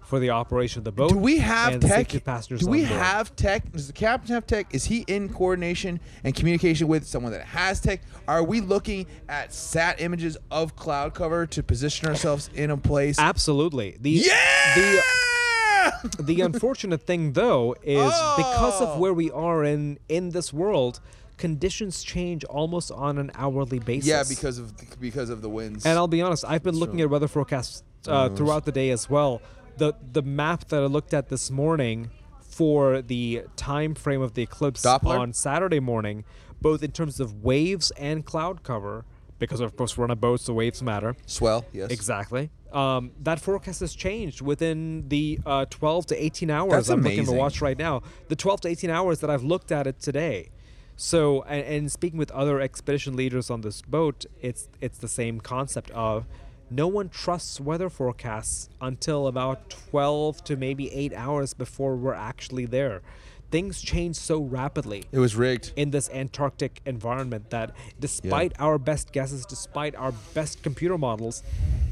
[0.08, 1.10] for the operation of the boat.
[1.10, 1.90] do we have tech?
[1.90, 3.70] safety of passengers Do we have tech?
[3.72, 4.74] Does the captain have tech?
[4.74, 8.00] Is he in coordination and communication with someone that has tech?
[8.26, 13.18] Are we looking at sat images of cloud cover to position ourselves in a place?
[13.18, 13.98] Absolutely.
[14.00, 14.74] The yeah.
[14.74, 18.98] the the unfortunate thing though is because of Oh.
[18.98, 21.00] where we are in in this world
[21.36, 25.86] conditions change almost on an hourly basis yeah, because of because of the winds.
[25.86, 29.08] and i'll be honest i've been looking at weather forecasts uh, throughout the day as
[29.10, 29.40] well
[29.78, 32.10] the the map that i looked at this morning
[32.40, 35.18] for the time frame of the eclipse Doppler?
[35.18, 36.24] on saturday morning
[36.60, 39.04] both in terms of waves and cloud cover
[39.38, 41.64] because of course we're on a boat so waves matter swell.
[41.72, 41.90] Yes.
[41.90, 42.50] Exactly.
[42.72, 46.72] Um, that forecast has changed within the uh, 12 to 18 hours.
[46.72, 48.02] That's I'm looking to watch right now.
[48.28, 50.50] The 12 to 18 hours that I've looked at it today.
[50.96, 55.40] So, and, and speaking with other expedition leaders on this boat, it's it's the same
[55.40, 56.26] concept of
[56.70, 62.66] no one trusts weather forecasts until about 12 to maybe 8 hours before we're actually
[62.66, 63.02] there.
[63.50, 65.72] Things change so rapidly It was rigged.
[65.74, 71.42] in this Antarctic environment that despite our best guesses, despite our best computer models,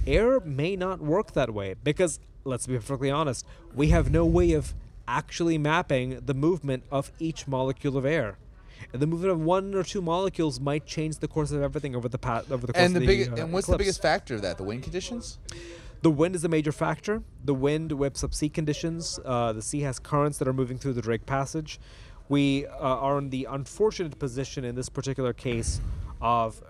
[0.06, 4.52] air may not work that way because let's be perfectly honest, we have no way
[4.52, 4.74] of
[5.08, 8.36] actually mapping the movement of each molecule of air.
[8.92, 12.08] And the movement of one or two molecules might change the course of everything over
[12.08, 14.00] the pa- over the course And the of the biggest uh, and what's the biggest
[14.00, 14.58] factor of that?
[14.58, 15.38] The wind conditions.
[16.02, 17.22] The wind is a major factor.
[17.44, 19.18] The wind whips up sea conditions.
[19.24, 21.80] Uh, the sea has currents that are moving through the Drake Passage.
[22.28, 25.80] We uh, are in the unfortunate position in this particular case
[26.20, 26.62] of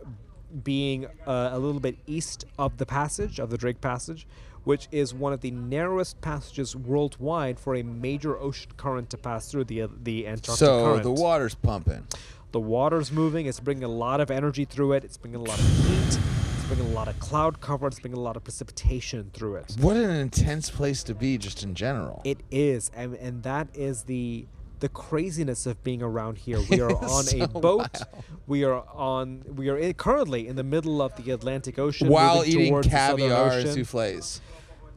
[0.62, 4.26] being uh, a little bit east of the passage, of the Drake Passage,
[4.66, 9.48] which is one of the narrowest passages worldwide for a major ocean current to pass
[9.48, 11.02] through the, the Antarctic So current.
[11.04, 12.04] the water's pumping.
[12.50, 13.46] The water's moving.
[13.46, 15.04] It's bringing a lot of energy through it.
[15.04, 16.18] It's bringing a lot of heat.
[16.56, 17.86] It's bringing a lot of cloud cover.
[17.86, 19.76] It's bringing a lot of precipitation through it.
[19.78, 22.22] What an intense place to be, just in general.
[22.24, 24.46] It is, and, and that is the
[24.80, 26.58] the craziness of being around here.
[26.68, 27.78] We are on a boat.
[27.78, 28.06] wild.
[28.48, 29.44] We are on.
[29.54, 32.96] We are in, currently in the middle of the Atlantic Ocean, While eating towards the
[32.96, 34.40] Southern caviar and souffles.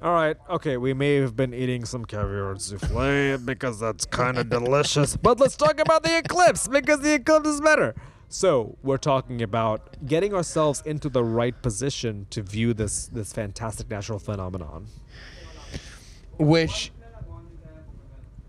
[0.01, 4.49] All right, okay, we may have been eating some caviar souffle because that's kind of
[4.49, 5.17] delicious.
[5.17, 7.95] But let's talk about the eclipse because the eclipse is better.
[8.29, 13.89] So we're talking about getting ourselves into the right position to view this this fantastic
[13.89, 14.87] natural phenomenon.
[16.37, 16.93] Which,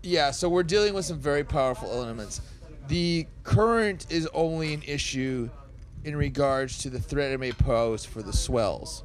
[0.03, 2.39] yeah, so we're dealing with some very powerful elements.
[2.87, 5.49] The current is only an issue
[6.05, 9.03] in regards to the threat it may pose for the swells.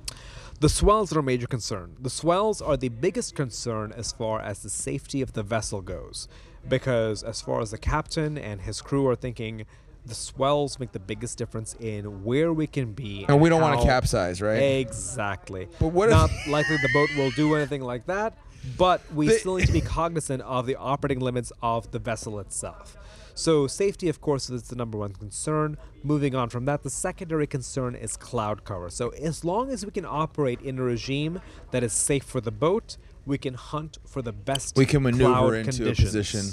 [0.60, 1.96] The swells are a major concern.
[2.00, 6.28] The swells are the biggest concern as far as the safety of the vessel goes,
[6.66, 9.66] because as far as the captain and his crew are thinking,
[10.06, 13.22] the swells make the biggest difference in where we can be.
[13.22, 14.56] And and we don't want to capsize, right?
[14.56, 15.68] Exactly.
[15.78, 18.38] But what if- Not likely the boat will do anything like that,
[18.78, 22.96] but we still need to be cognizant of the operating limits of the vessel itself.
[23.36, 25.76] So safety, of course, is the number one concern.
[26.02, 28.88] Moving on from that, the secondary concern is cloud cover.
[28.88, 32.50] So as long as we can operate in a regime that is safe for the
[32.50, 34.74] boat, we can hunt for the best.
[34.76, 36.46] We can maneuver into a position.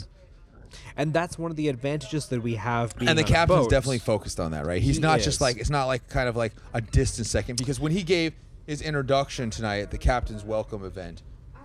[0.97, 2.93] and that's one of the advantages that we have.
[2.97, 4.81] Being and the captain's definitely focused on that, right?
[4.81, 7.79] He's He not just like it's not like kind of like a distant second because
[7.79, 8.33] when he gave
[8.67, 11.21] his introduction tonight at the captain's welcome event,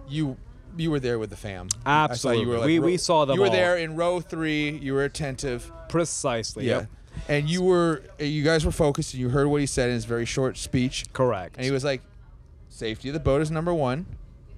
[0.08, 0.36] you
[0.76, 1.68] you were there with the fam.
[1.70, 2.56] Saw you were Absolutely.
[2.56, 3.52] like We- row- we saw them You were all.
[3.52, 4.70] there in row three.
[4.78, 5.70] You were attentive.
[5.88, 6.66] precisely.
[6.66, 6.80] Yeah.
[6.80, 6.88] Yep.
[7.28, 10.04] And you were you guys were focused and you heard what he said in his
[10.04, 11.06] very short speech.
[11.12, 11.56] Correct.
[11.56, 12.02] And he was like,
[12.68, 14.06] safety of the boat is number one,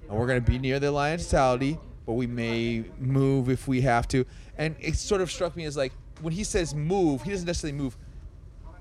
[0.07, 3.67] and we're going to be near the line of totality, but we may move if
[3.67, 4.25] we have to.
[4.57, 5.91] And it sort of struck me as like,
[6.21, 7.97] when he says move, he doesn't necessarily move.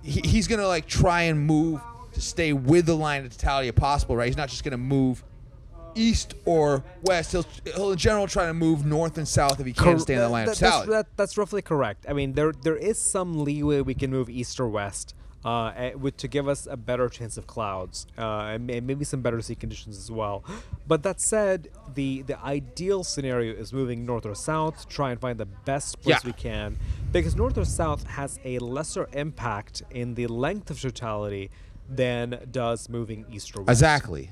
[0.02, 1.80] He, he's going to like try and move
[2.12, 4.26] to stay with the line of totality if possible, right?
[4.26, 5.22] He's not just going to move
[5.94, 7.32] east or west.
[7.32, 10.20] He'll, he'll in general try to move north and south if he can't stay in
[10.20, 12.06] the line of that's, that, that's roughly correct.
[12.08, 15.14] I mean, there there is some leeway we can move east or west,
[15.44, 18.22] uh, eh, with, to give us a better chance of clouds, uh,
[18.52, 20.44] and may- maybe some better sea conditions as well.
[20.86, 25.38] But that said, the the ideal scenario is moving north or south, try and find
[25.38, 26.26] the best place Yeah.
[26.26, 26.76] we can,
[27.12, 31.50] because north or south has a lesser impact in the length of totality
[31.88, 33.70] than does moving east or west.
[33.70, 34.30] Exactly.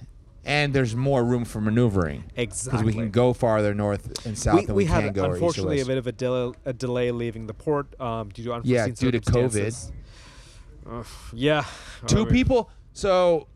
[0.48, 2.24] And there's more room for maneuvering.
[2.34, 5.24] Because we can go farther north and south we, than we we, had can go
[5.32, 8.74] unfortunately a bit of a delay, a delay leaving the port um, due to unforeseen
[8.74, 9.92] Yeah, due to COVID.
[11.34, 11.64] yeah,
[12.06, 13.46] two mean, people so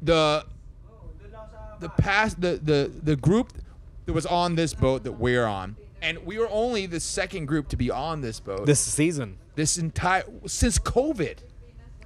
[0.00, 0.44] the
[1.80, 3.52] the past the, the the group
[4.06, 7.68] that was on this boat that we're on and we were only the second group
[7.68, 9.38] to be on this boat This season.
[9.56, 11.38] this entire since covid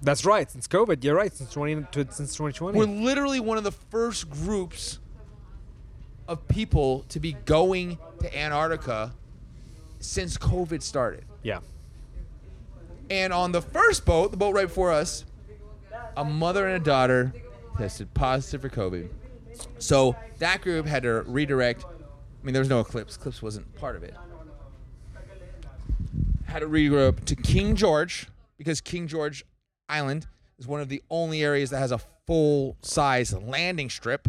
[0.02, 0.50] That's right.
[0.50, 1.32] Since COVID, you're right.
[1.32, 2.78] Since twenty to, since 2020.
[2.78, 4.98] we're literally one of the first groups
[6.28, 9.12] of people to be going to antarctica
[9.98, 11.60] since covid started yeah.
[13.08, 15.24] And on the first boat, the boat right before us,
[16.16, 17.32] a mother and a daughter
[17.76, 19.08] tested positive for COVID.
[19.78, 21.84] So that group had to redirect.
[21.84, 23.16] I mean, there was no Eclipse.
[23.16, 24.14] Eclipse wasn't part of it.
[26.46, 29.44] Had to regroup to King George because King George
[29.90, 30.26] Island
[30.58, 34.28] is one of the only areas that has a full size landing strip.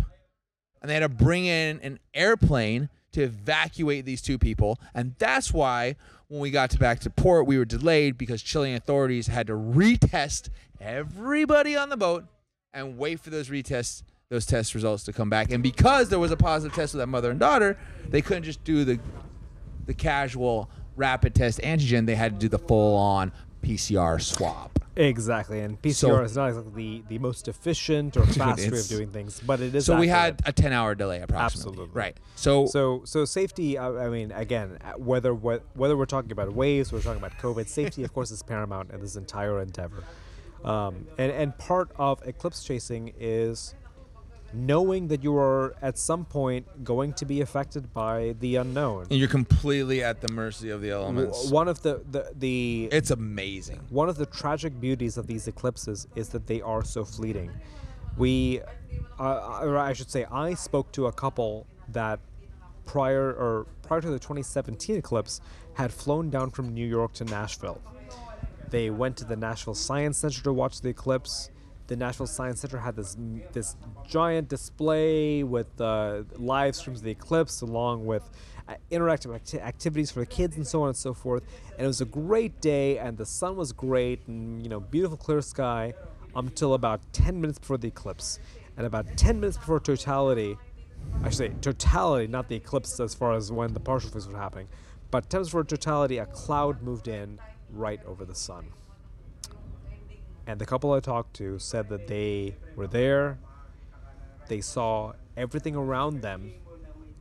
[0.82, 4.80] And they had to bring in an airplane to evacuate these two people.
[4.95, 5.95] And that's why
[6.28, 9.53] when we got to back to port, we were delayed because Chilean authorities had to
[9.53, 10.49] retest
[10.80, 12.26] everybody on the boat
[12.74, 15.51] and wait for those retests, those test results to come back.
[15.51, 17.78] And because there was a positive test with that mother and daughter,
[18.09, 18.99] they couldn't just do the
[19.88, 22.05] the casual rapid test antigen.
[22.05, 23.32] They had to do the full on
[23.64, 24.81] PCR swab.
[25.02, 25.62] Exactly.
[25.62, 29.10] And PCR So- is not exactly the, the most efficient or fast way of doing
[29.12, 29.86] things, but it is.
[29.86, 31.72] So we had a 10 hour delay approximately.
[31.72, 31.99] Absolutely.
[31.99, 32.18] Right.
[32.36, 33.78] So, So, so safety.
[33.78, 38.04] I, I mean, again, whether whether we're talking about waves, we're talking about COVID, safety,
[38.04, 40.04] of course, is paramount in this entire endeavor.
[40.64, 43.74] Um, and and part of eclipse chasing is
[44.54, 49.04] knowing that you are at some point going to be affected by the unknown.
[49.10, 51.49] and you're completely at the mercy of the elements.
[51.52, 53.80] One of the the, the It's amazing.
[53.89, 57.52] one of the tragic beauties of these eclipses is that they are so fleeting.
[58.18, 58.62] we,
[59.20, 62.20] uh, or I should say, I spoke to a couple that
[62.86, 65.39] prior or prior to the 2017 eclipse
[65.76, 67.80] had flown down from New York to Nashville.
[68.70, 71.51] They went to the Nashville Science Center to watch the eclipse.
[71.92, 73.18] The National Science Center had this
[73.52, 73.76] this
[74.08, 78.24] giant display with uh, live streams of the eclipse, along with
[78.70, 81.44] uh, interactive acti- activities for the kids and so on and so forth.
[81.74, 85.18] And it was a great day, and the sun was great, and you know, beautiful
[85.18, 85.94] clear sky,
[86.34, 88.39] until about 10 minutes before the eclipse.
[88.78, 90.58] And about 10 minutes before totality,
[91.30, 94.70] say totality, not the eclipse as far as when the partial phase was happening,
[95.12, 97.38] but 10 minutes before totality, a cloud moved in
[97.70, 98.68] right over the sun.
[100.48, 103.39] And the couple I talked to said that they were there,
[104.48, 106.52] they saw everything around them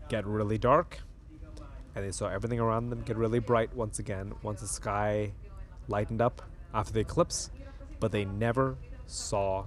[0.08, 0.98] get really dark,
[1.94, 5.32] and they saw everything around them get really bright once again once the sky
[5.88, 6.42] lightened up
[6.74, 7.50] after the eclipse,
[8.00, 9.64] but they never saw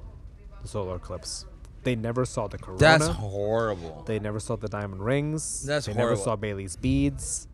[0.61, 1.45] the solar eclipse.
[1.83, 2.79] They never saw the corona.
[2.79, 4.03] That's horrible.
[4.05, 5.63] They never saw the diamond rings.
[5.63, 6.11] That's they horrible.
[6.11, 7.47] never saw Baily's beads.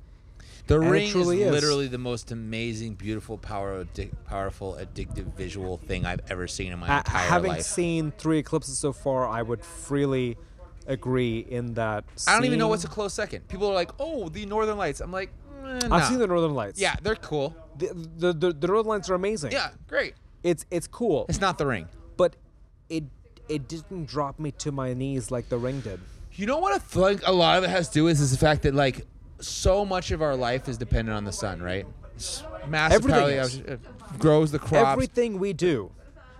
[0.69, 1.25] The And ring is is.
[1.51, 6.77] literally the most amazing, beautiful, power, addic- powerful, addictive visual thing I've ever seen in
[6.79, 7.57] my Uh, entire having life.
[7.57, 10.37] Having seen three eclipses so far, I would freely
[10.85, 12.03] agree in that.
[12.27, 13.47] I don't even know what's a close second.
[13.47, 15.31] People are like, "Oh, the Northern Lights." I'm like,
[15.65, 16.79] eh, I've seen the Northern Lights.
[16.79, 17.55] Yeah, they're cool.
[17.77, 19.51] the, the, the, the Northern Lights are amazing.
[19.51, 20.13] Yeah, great.
[20.43, 21.87] it's it's cool, It's not the ring.
[22.15, 22.35] but
[22.89, 23.05] it
[23.47, 25.99] it didn't drop me to my knees like the ring did.
[26.33, 28.37] You know what I think a lot of it has to do with is the
[28.37, 29.07] fact that like
[29.39, 31.85] so much of our life is dependent on the sun, right?
[32.67, 33.77] Massive Everything uh,
[34.17, 34.89] grows the crops.
[34.89, 35.91] Everything we do,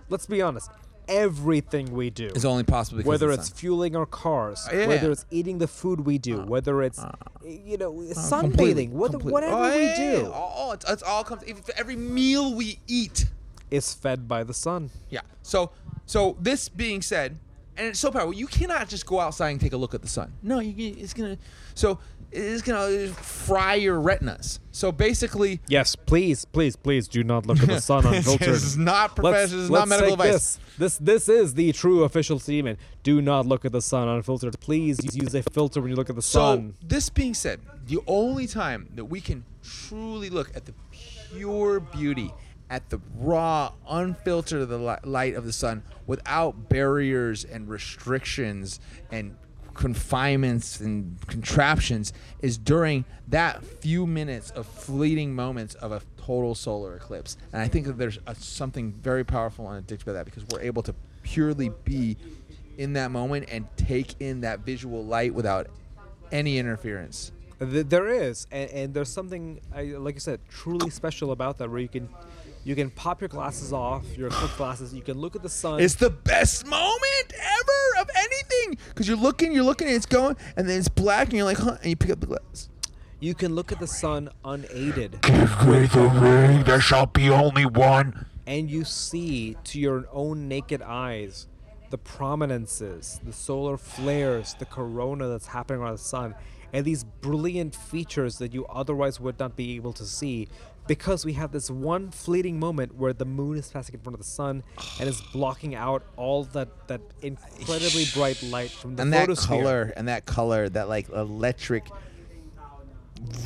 [0.08, 0.70] let's be honest,
[1.08, 3.56] everything we do, is only possible because whether of the it's sun.
[3.58, 4.86] fueling our cars, Yeah.
[4.86, 7.12] whether it's eating the food we do, uh, whether it's uh,
[7.44, 10.28] you know uh, Completely, sunbathing, whether, whatever Oh, we yeah, do yeah.
[10.28, 11.42] all it's, it's all comes
[11.76, 13.26] every meal we eat.
[13.70, 14.90] is fed by the sun.
[15.08, 15.20] Yeah.
[15.42, 15.70] So
[16.06, 17.38] so this being said,
[17.76, 20.08] and it's so powerful, you cannot just go outside and take a look at the
[20.08, 20.32] sun.
[20.42, 21.38] No, you, it's gonna.
[21.74, 21.98] So
[22.32, 24.60] it's gonna fry your retinas.
[24.72, 28.48] So basically, Yes, please, please, please do not look at the sun unfiltered.
[28.48, 29.42] this is not professional.
[29.58, 30.30] This is not medical advice.
[30.78, 30.98] This.
[30.98, 32.78] this this is the true official statement.
[33.02, 34.58] Do not look at the sun unfiltered.
[34.60, 36.74] Please use a filter when you look at the So sun.
[36.82, 42.32] this being said, the only time that we can truly look at the pure beauty,
[42.70, 48.78] at the raw, unfiltered the light of the sun, without barriers and restrictions
[49.10, 49.36] and
[49.80, 56.94] confinements and contraptions, is during that few minutes of fleeting moments of a total solar
[56.94, 57.36] eclipse.
[57.52, 60.60] And I think that there's a, something very powerful and addictive about that because we're
[60.60, 62.16] able to purely be
[62.76, 65.66] in that moment and take in that visual light without
[66.30, 67.32] any interference.
[67.58, 71.80] There is, and, and there's something, I, like you said, truly special about that, where
[71.80, 72.08] you can,
[72.64, 74.94] you can pop your glasses off, your eclipse glasses.
[74.94, 75.80] You can look at the sun.
[75.80, 77.69] It's the best moment ever
[78.72, 81.44] of because you're looking, you're looking, and it's going, and then it's black, and you're
[81.44, 82.68] like, huh, and you pick up the glass.
[83.20, 87.66] you can look at the sun unaided, Give me the ring, there shall be only
[87.66, 88.26] one.
[88.46, 91.46] and you see to your own naked eyes
[91.90, 96.34] the prominences, the solar flares, the corona that's happening around the sun,
[96.72, 100.46] and these brilliant features that you otherwise would not be able to see
[100.90, 104.18] because we have this one fleeting moment where the moon is passing in front of
[104.18, 104.60] the sun
[104.98, 109.92] and is blocking out all that, that incredibly bright light from the and that color,
[109.96, 111.86] and that color, that like electric,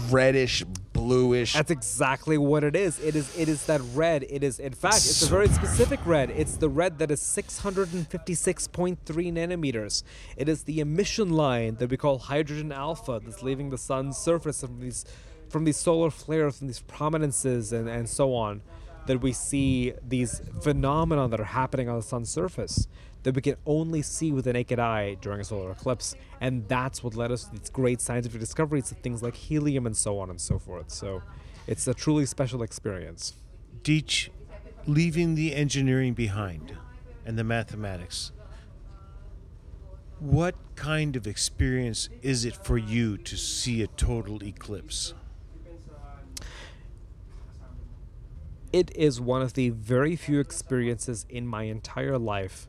[0.09, 0.65] reddish,
[0.95, 1.53] bluish.
[1.53, 2.99] That's exactly what it is.
[3.01, 4.25] It is it is that red.
[4.31, 6.31] It is in fact it's a very specific red.
[6.31, 10.03] It's the red that is 656.3 nanometers.
[10.39, 14.63] It is the emission line that we call hydrogen alpha that's leaving the sun's surface
[14.63, 15.05] from these
[15.55, 18.61] from these solar flares and these prominences and, and so on
[19.07, 22.89] that we see these phenomena that are happening on the sun's surface
[23.23, 26.17] that we can only see with the naked eye during a solar eclipse.
[26.41, 29.97] And that's what led us to these great scientific discoveries of things like helium and
[29.97, 30.91] so on and so forth.
[30.91, 31.23] So
[31.69, 33.35] it's a truly special experience.
[33.83, 34.31] Deech,
[34.89, 36.77] leaving the engineering behind
[37.25, 38.33] and the mathematics,
[40.19, 45.15] what kind of experience is it for you to see a total eclipse?
[48.75, 52.67] It is one of the very few experiences in my entire life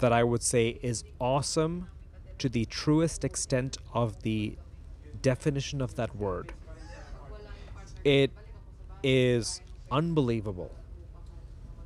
[0.00, 1.88] that I would say is awesome
[2.36, 4.58] to the truest extent of the
[5.22, 6.52] definition of that word.
[8.04, 8.32] It
[9.02, 10.72] is unbelievable.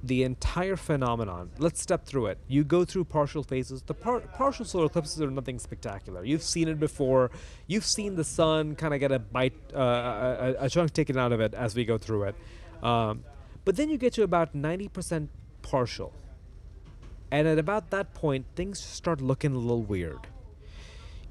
[0.02, 1.50] The entire phenomenon.
[1.58, 2.38] Let's step through it.
[2.48, 3.82] You go through partial phases.
[3.82, 6.24] The par- partial solar eclipses are nothing spectacular.
[6.24, 7.30] You've seen it before.
[7.68, 11.30] You've seen the sun kind of get a bite, uh, a, a- chunk taken out
[11.30, 12.34] of it as we go through it.
[12.82, 13.22] Um,
[13.64, 15.28] but then you get to about 90%
[15.62, 16.12] partial.
[17.30, 20.26] And at about that point, things start looking a little weird.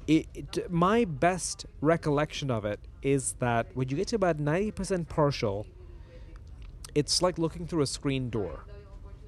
[0.07, 5.07] It, it, my best recollection of it is that when you get to about 90%
[5.07, 5.65] partial,
[6.93, 8.65] it's like looking through a screen door.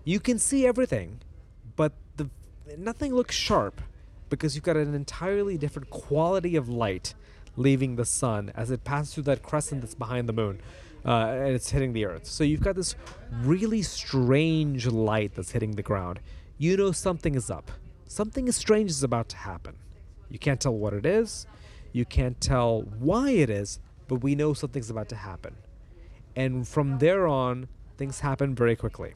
[0.03, 1.21] You can see everything,
[1.75, 2.29] but the
[2.77, 3.81] nothing looks sharp
[4.29, 7.13] because you've got an entirely different quality of light
[7.55, 10.59] leaving the sun as it passes through that crescent that's behind the moon
[11.05, 12.25] uh, and it's hitting the earth.
[12.25, 12.95] So you've got this
[13.41, 16.19] really strange light that's hitting the ground.
[16.57, 17.71] You know something is up.
[18.07, 19.75] Something strange is about to happen.
[20.29, 21.45] You can't tell what it is,
[21.91, 25.55] you can't tell why it is, but we know something's about to happen.
[26.35, 27.67] And from there on,
[27.97, 29.13] things happen very quickly.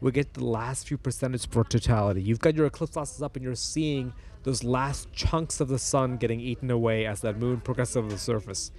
[0.00, 2.22] We get the last few percentage for totality.
[2.22, 4.12] You've got your eclipse glasses up and you're seeing
[4.42, 8.18] those last chunks of the sun getting eaten away as that moon progresses over the
[8.18, 8.72] surface.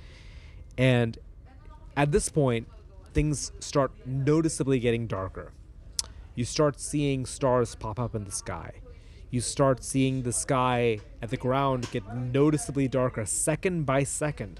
[0.77, 1.17] And
[1.95, 2.67] at this point,
[3.13, 5.51] things start noticeably getting darker.
[6.35, 8.71] You start seeing stars pop up in the sky.
[9.29, 14.59] You start seeing the sky at the ground get noticeably darker second by second.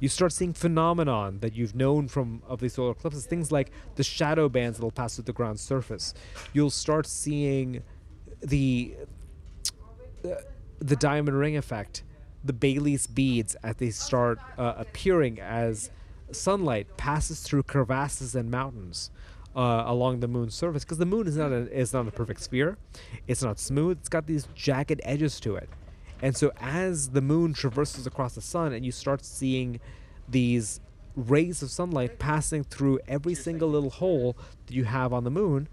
[0.00, 4.02] You start seeing phenomenon that you've known from of these solar eclipses, things like the
[4.02, 6.14] shadow bands that'll pass through the ground surface.
[6.52, 7.84] You'll start seeing
[8.40, 8.96] the
[10.24, 10.34] uh,
[10.80, 12.02] the diamond ring effect,
[12.44, 15.92] the Baily's beads as they start uh, appearing as
[16.34, 19.10] sunlight passes through crevasses and mountains
[19.54, 20.84] uh, along the moon's surface.
[20.84, 22.78] Because the moon is not a is not a perfect sphere,
[23.26, 23.98] it's not smooth.
[23.98, 25.68] It's got these jagged edges to it,
[26.20, 29.80] and so as the moon traverses across the sun, and you start seeing
[30.28, 30.80] these
[31.14, 34.36] rays of sunlight passing through every single little hole
[34.66, 35.68] that you have on the moon,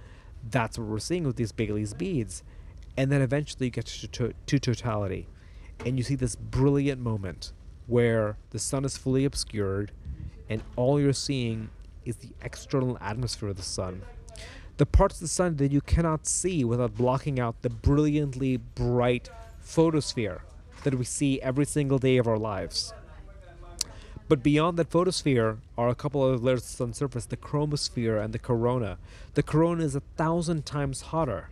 [0.49, 2.43] that's what we're seeing with these Baily's beads
[2.99, 5.25] and then eventually you get to, to, to totality
[5.85, 7.53] and you see this brilliant moment
[7.87, 9.93] where the sun is fully obscured
[10.49, 11.69] and all you're seeing
[12.05, 14.01] is the external atmosphere of the sun.
[14.77, 19.29] The parts of the sun that you cannot see without blocking out the brilliantly bright
[19.59, 20.41] photosphere
[20.83, 22.93] that we see every single day of our lives.
[24.29, 28.23] But beyond that photosphere are a couple of layers of the sun's surface the chromosphere
[28.23, 28.97] and the corona.
[29.33, 31.49] The corona is a thousand times hotter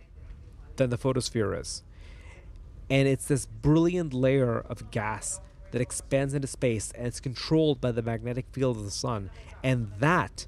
[0.76, 1.82] than the photosphere is.
[2.88, 7.92] And it's this brilliant layer of gas that expands into space and it's controlled by
[7.92, 9.30] the magnetic field of the sun.
[9.62, 10.46] And that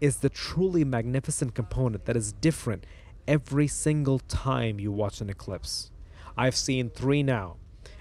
[0.00, 2.86] is the truly magnificent component that is different
[3.26, 5.90] every single time you watch an eclipse.
[6.36, 7.56] I've seen three now,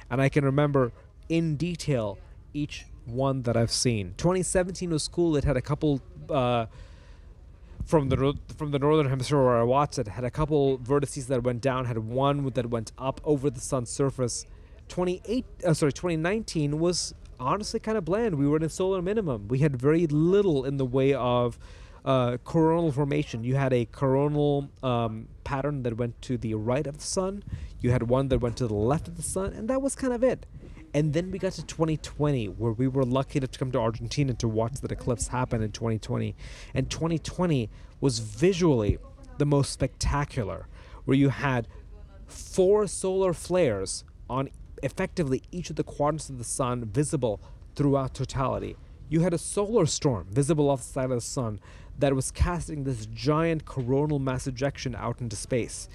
[0.10, 0.91] and I can remember
[1.27, 2.18] in detail
[2.53, 4.14] each one that I've seen.
[4.18, 5.35] 2017 was cool.
[5.35, 6.68] It had a couple uh,
[7.85, 11.44] from the from the northern hemisphere where I watched it had a couple vertices that
[11.44, 14.45] went down, had one that went up over the sun's surface.
[14.88, 18.35] 28 uh, sorry 2019 was honestly kind of bland.
[18.35, 19.47] We were in a solar minimum.
[19.47, 21.59] We had very little in the way of
[22.05, 23.43] uh, coronal formation.
[23.43, 27.43] You had a coronal um, pattern that went to the right of the sun.
[27.80, 30.14] You had one that went to the left of the sun, and that was kind
[30.14, 30.45] of it.
[30.93, 34.47] And then we got to 2020, where we were lucky to come to Argentina to
[34.47, 36.35] watch that eclipse happen in 2020.
[36.73, 37.69] And 2020
[37.99, 38.97] was visually
[39.38, 40.68] the most spectacular,
[41.05, 41.68] where you had
[42.26, 44.49] four solar flares on
[44.83, 47.41] effectively each of the quadrants of the sun visible
[47.75, 48.75] throughout totality.
[49.09, 51.59] You had a solar storm visible off the side of the sun
[51.99, 55.87] that was casting this giant coronal mass ejection out into space.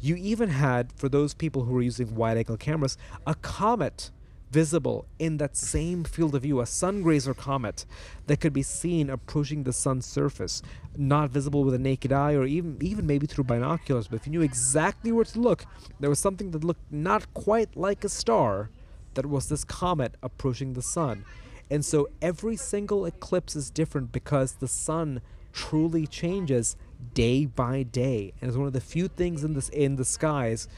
[0.00, 4.10] You even had, for those people who were using wide angle cameras, a comet
[4.50, 7.84] visible in that same field of view, a sun grazer comet
[8.26, 10.62] that could be seen approaching the sun's surface,
[10.96, 14.32] not visible with a naked eye or even even maybe through binoculars, but if you
[14.32, 15.64] knew exactly where to look,
[16.00, 18.70] there was something that looked not quite like a star
[19.14, 21.24] that was this comet approaching the sun.
[21.70, 25.20] And so every single eclipse is different because the sun
[25.52, 26.76] truly changes
[27.14, 28.32] day by day.
[28.40, 30.68] And is one of the few things in this in the skies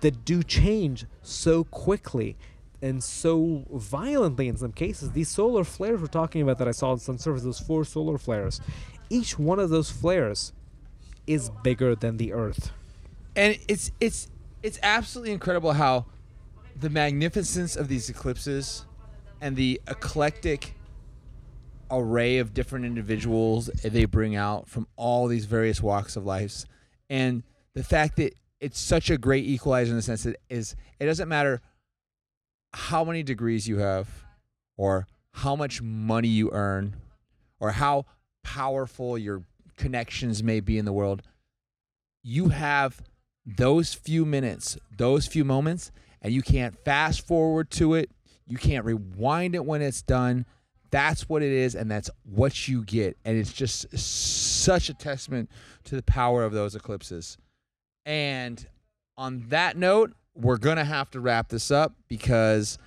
[0.00, 2.36] that do change so quickly
[2.82, 5.12] and so violently in some cases.
[5.12, 8.18] These solar flares we're talking about that I saw on sun surface, those four solar
[8.18, 8.60] flares,
[9.10, 10.52] each one of those flares
[11.26, 12.70] is bigger than the Earth.
[13.34, 14.28] and it's it's
[14.62, 16.06] it's absolutely incredible how
[16.78, 18.84] the magnificence of these eclipses
[19.40, 20.74] and the eclectic
[21.90, 26.64] array of different individuals they bring out from all these various walks of life
[27.08, 27.42] and
[27.74, 31.28] the fact that it's such a great equalizer in the sense that is it doesn't
[31.28, 31.60] matter
[32.76, 34.08] how many degrees you have
[34.76, 36.96] or how much money you earn
[37.58, 38.04] or how
[38.44, 39.42] powerful your
[39.76, 41.22] connections may be in the world
[42.26, 43.00] you have
[43.46, 48.10] those few minutes, those few moments, and you can't fast forward to it.
[48.48, 50.44] You can't rewind it when it's done.
[50.90, 53.16] That's what it is, and that's what you get.
[53.24, 55.50] And it's just such a testament
[55.84, 57.38] to the power of those eclipses.
[58.04, 58.66] And
[59.16, 62.78] on that note, we're gonna have to wrap this up because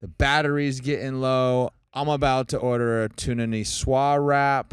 [0.00, 1.70] the battery's getting low.
[1.92, 4.72] I'm about to order a tuna niçoise wrap.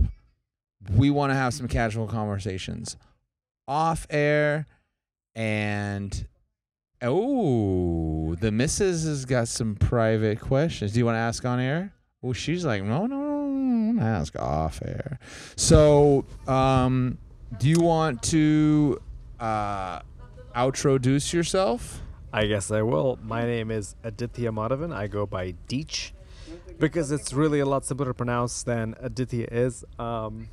[0.96, 2.96] We want to have some casual conversations
[3.68, 4.66] off air,
[5.36, 6.26] and
[7.02, 10.94] oh, the missus has got some private questions.
[10.94, 11.94] Do you want to ask on air?
[12.22, 15.20] Well, she's like, no, no, no, no, ask off air.
[15.56, 17.18] So, um,
[17.60, 19.02] do you want to
[19.40, 20.00] uh,
[20.58, 22.02] outroduce yourself?
[22.34, 23.20] I guess I will.
[23.22, 24.92] My name is Aditya Madhavan.
[24.92, 26.14] I go by Deech
[26.80, 29.86] because it's really a lot simpler to pronounce than Aditya is.
[30.00, 30.50] Um,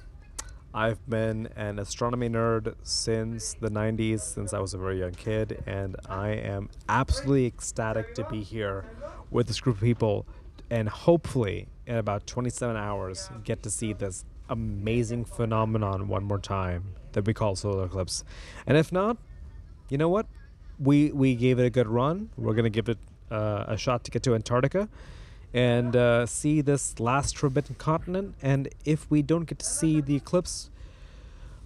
[0.74, 5.62] I've been an astronomy nerd since the 90s, since I was a very young kid,
[5.66, 8.84] and I am absolutely ecstatic to be here
[9.30, 10.26] with this group of people
[10.68, 16.94] and hopefully in about 27 hours get to see this amazing phenomenon one more time
[17.12, 18.22] that we call solar eclipse.
[18.66, 19.16] And if not,
[19.94, 20.26] you know what?
[20.80, 22.30] We we gave it a good run.
[22.36, 22.98] We're gonna give it
[23.30, 24.88] uh, a shot to get to Antarctica
[25.54, 28.34] and uh, see this last forbidden continent.
[28.42, 30.68] And if we don't get to see the eclipse,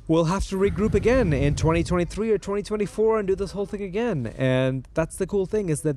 [0.09, 4.27] we'll have to regroup again in 2023 or 2024 and do this whole thing again.
[4.37, 5.97] And that's the cool thing is that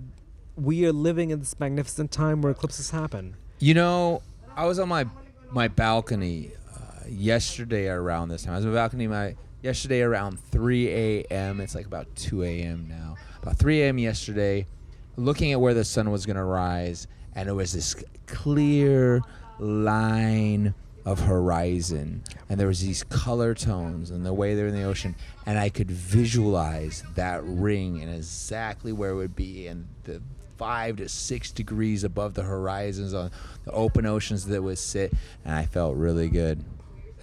[0.56, 3.36] we are living in this magnificent time where eclipses happen.
[3.60, 4.22] You know,
[4.56, 5.06] I was on my
[5.52, 8.54] my balcony uh, yesterday around this time.
[8.54, 11.60] I was on my balcony my yesterday around 3 a.m.
[11.62, 12.88] It's like about 2 a.m.
[12.90, 13.16] now.
[13.42, 13.98] About 3 a.m.
[13.98, 14.68] yesterday,
[15.16, 17.96] looking at where the sun was going to rise, and it was this
[18.28, 19.22] clear
[19.60, 20.74] line
[21.06, 25.16] of horizon, and there was these color tones and the way they're in the ocean,
[25.46, 30.22] and I could visualize that ring and exactly where it would be, and the
[30.58, 33.32] five to six degrees above the horizons on
[33.66, 35.12] the open oceans that would sit,
[35.44, 36.64] and I felt really good.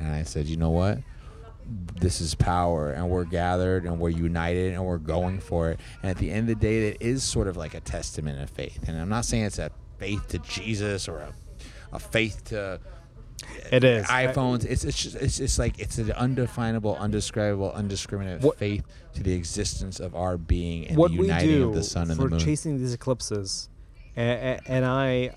[0.00, 0.98] And I said, you know what?
[2.00, 5.80] This is power, and we're gathered, and we're united, and we're going for it.
[6.02, 8.48] And at the end of the day, it is sort of like a testament of
[8.50, 8.88] faith.
[8.88, 11.32] And I'm not saying it's a faith to Jesus or a,
[11.92, 12.78] a faith to uh,
[13.70, 14.06] It is.
[14.06, 14.64] iPhones.
[14.64, 18.84] It's it's just, it's it's like it's an undefinable, undescribable, undiscriminate What- faith
[19.14, 22.10] to the existence of our being and what the we uniting do of the sun
[22.10, 22.38] and for the moon.
[22.38, 23.68] We're chasing these eclipses,
[24.16, 25.32] and, and I,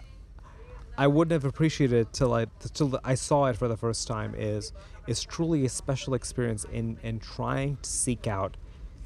[1.02, 2.46] I wouldn't have appreciated it till I
[2.76, 4.36] till I saw it for the first time.
[4.38, 4.72] Is
[5.08, 8.56] is truly a special experience in in trying to seek out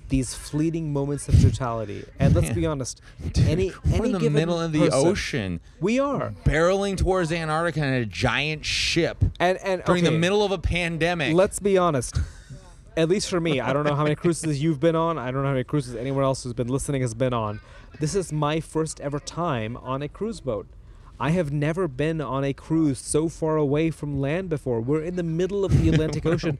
[0.09, 2.03] these fleeting moments of totality.
[2.19, 2.55] And let's Man.
[2.55, 2.99] be honest,
[3.31, 6.97] Dude, any we're any in the given middle of the person- ocean, we are, barreling
[6.97, 11.33] towards Antarctica in a giant ship and and during the middle of a pandemic.
[11.33, 12.19] Let's be honest.
[12.97, 15.17] At least for me, I don't know how many cruises you've been on.
[15.17, 17.61] I don't know how many cruises anyone else who's been listening has been on.
[18.01, 20.67] This is my first ever time on a cruise boat.
[21.19, 24.81] I have never been on a cruise so far away from land before.
[24.81, 26.57] We're in the middle of the Atlantic Ocean,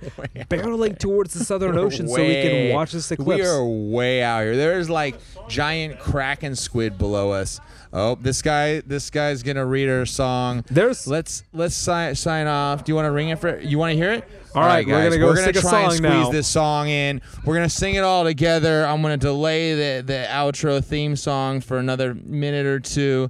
[0.50, 3.42] barreling towards the Southern Ocean so we can watch this eclipse.
[3.42, 4.56] We are way out here.
[4.56, 5.16] There's like
[5.48, 7.60] giant kraken squid below us.
[7.92, 10.64] Oh, this guy, this guy's gonna read our song.
[10.70, 12.84] There's Let's let's sign sign off.
[12.84, 13.60] Do you want to ring it for?
[13.60, 14.28] You want to hear it?
[14.54, 15.10] All right, we're guys.
[15.10, 16.30] gonna go We're gonna try and squeeze now.
[16.30, 17.22] this song in.
[17.46, 18.86] We're gonna sing it all together.
[18.86, 23.30] I'm gonna delay the the outro theme song for another minute or two.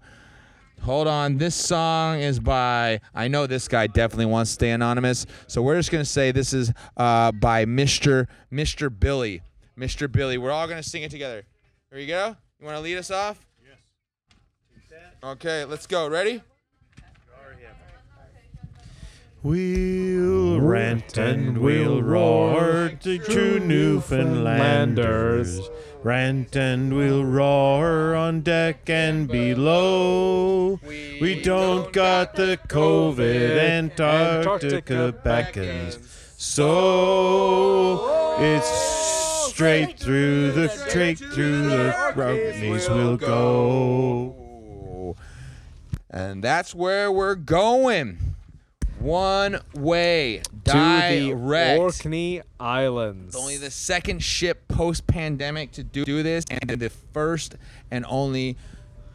[0.82, 1.38] Hold on.
[1.38, 3.02] This song is by.
[3.14, 6.54] I know this guy definitely wants to stay anonymous, so we're just gonna say this
[6.54, 8.28] is uh, by Mr.
[8.52, 8.92] Mr.
[8.98, 9.42] Billy.
[9.78, 10.12] Mr.
[10.12, 10.38] Billy.
[10.38, 11.44] We're all gonna sing it together.
[11.90, 12.36] Here you go.
[12.60, 13.46] You want to lead us off?
[13.64, 13.78] Yes.
[15.24, 16.08] Okay, let's go.
[16.08, 16.42] Ready?
[19.46, 25.70] We'll rant and we'll roar to true Newfoundlanders.
[26.02, 30.80] Rant and we'll roar on deck and below.
[30.88, 36.00] We don't got the COVID, Antarctica beckons.
[36.38, 45.16] So it's straight through the straight through the Rockies we'll go.
[46.10, 48.35] And that's where we're going.
[49.00, 51.78] One way, to the.
[51.78, 53.36] Orkney Islands.
[53.36, 57.56] Only the second ship post pandemic to do, do this, and the first
[57.92, 58.58] and only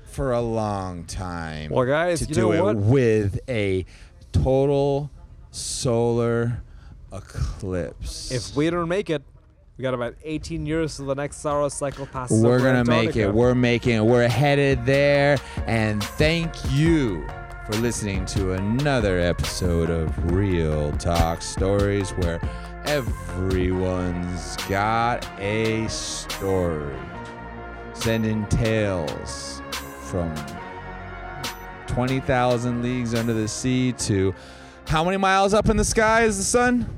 [0.04, 1.70] for a long time.
[1.70, 2.76] Well, guys, to you do know it what?
[2.76, 3.86] with a
[4.32, 5.10] total
[5.50, 6.62] solar
[7.12, 8.30] eclipse.
[8.30, 9.22] If we don't make it,
[9.76, 12.42] we got about 18 years till the next Saros cycle passes.
[12.42, 13.32] We're gonna make it.
[13.32, 14.04] We're making it.
[14.04, 15.38] We're headed there.
[15.66, 17.26] And thank you
[17.66, 22.40] for listening to another episode of Real Talk Stories, where
[22.86, 26.96] everyone's got a story.
[27.94, 29.60] Sending tales
[30.02, 30.34] from
[31.86, 34.34] 20,000 leagues under the sea to
[34.86, 36.88] how many miles up in the sky is the sun?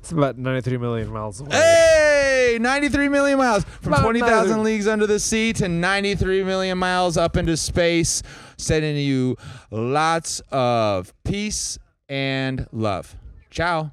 [0.00, 1.50] It's about 93 million miles away.
[1.52, 7.36] Hey, 93 million miles from 20,000 leagues under the sea to 93 million miles up
[7.36, 8.22] into space.
[8.56, 9.36] Sending you
[9.70, 13.16] lots of peace and love.
[13.50, 13.92] Ciao.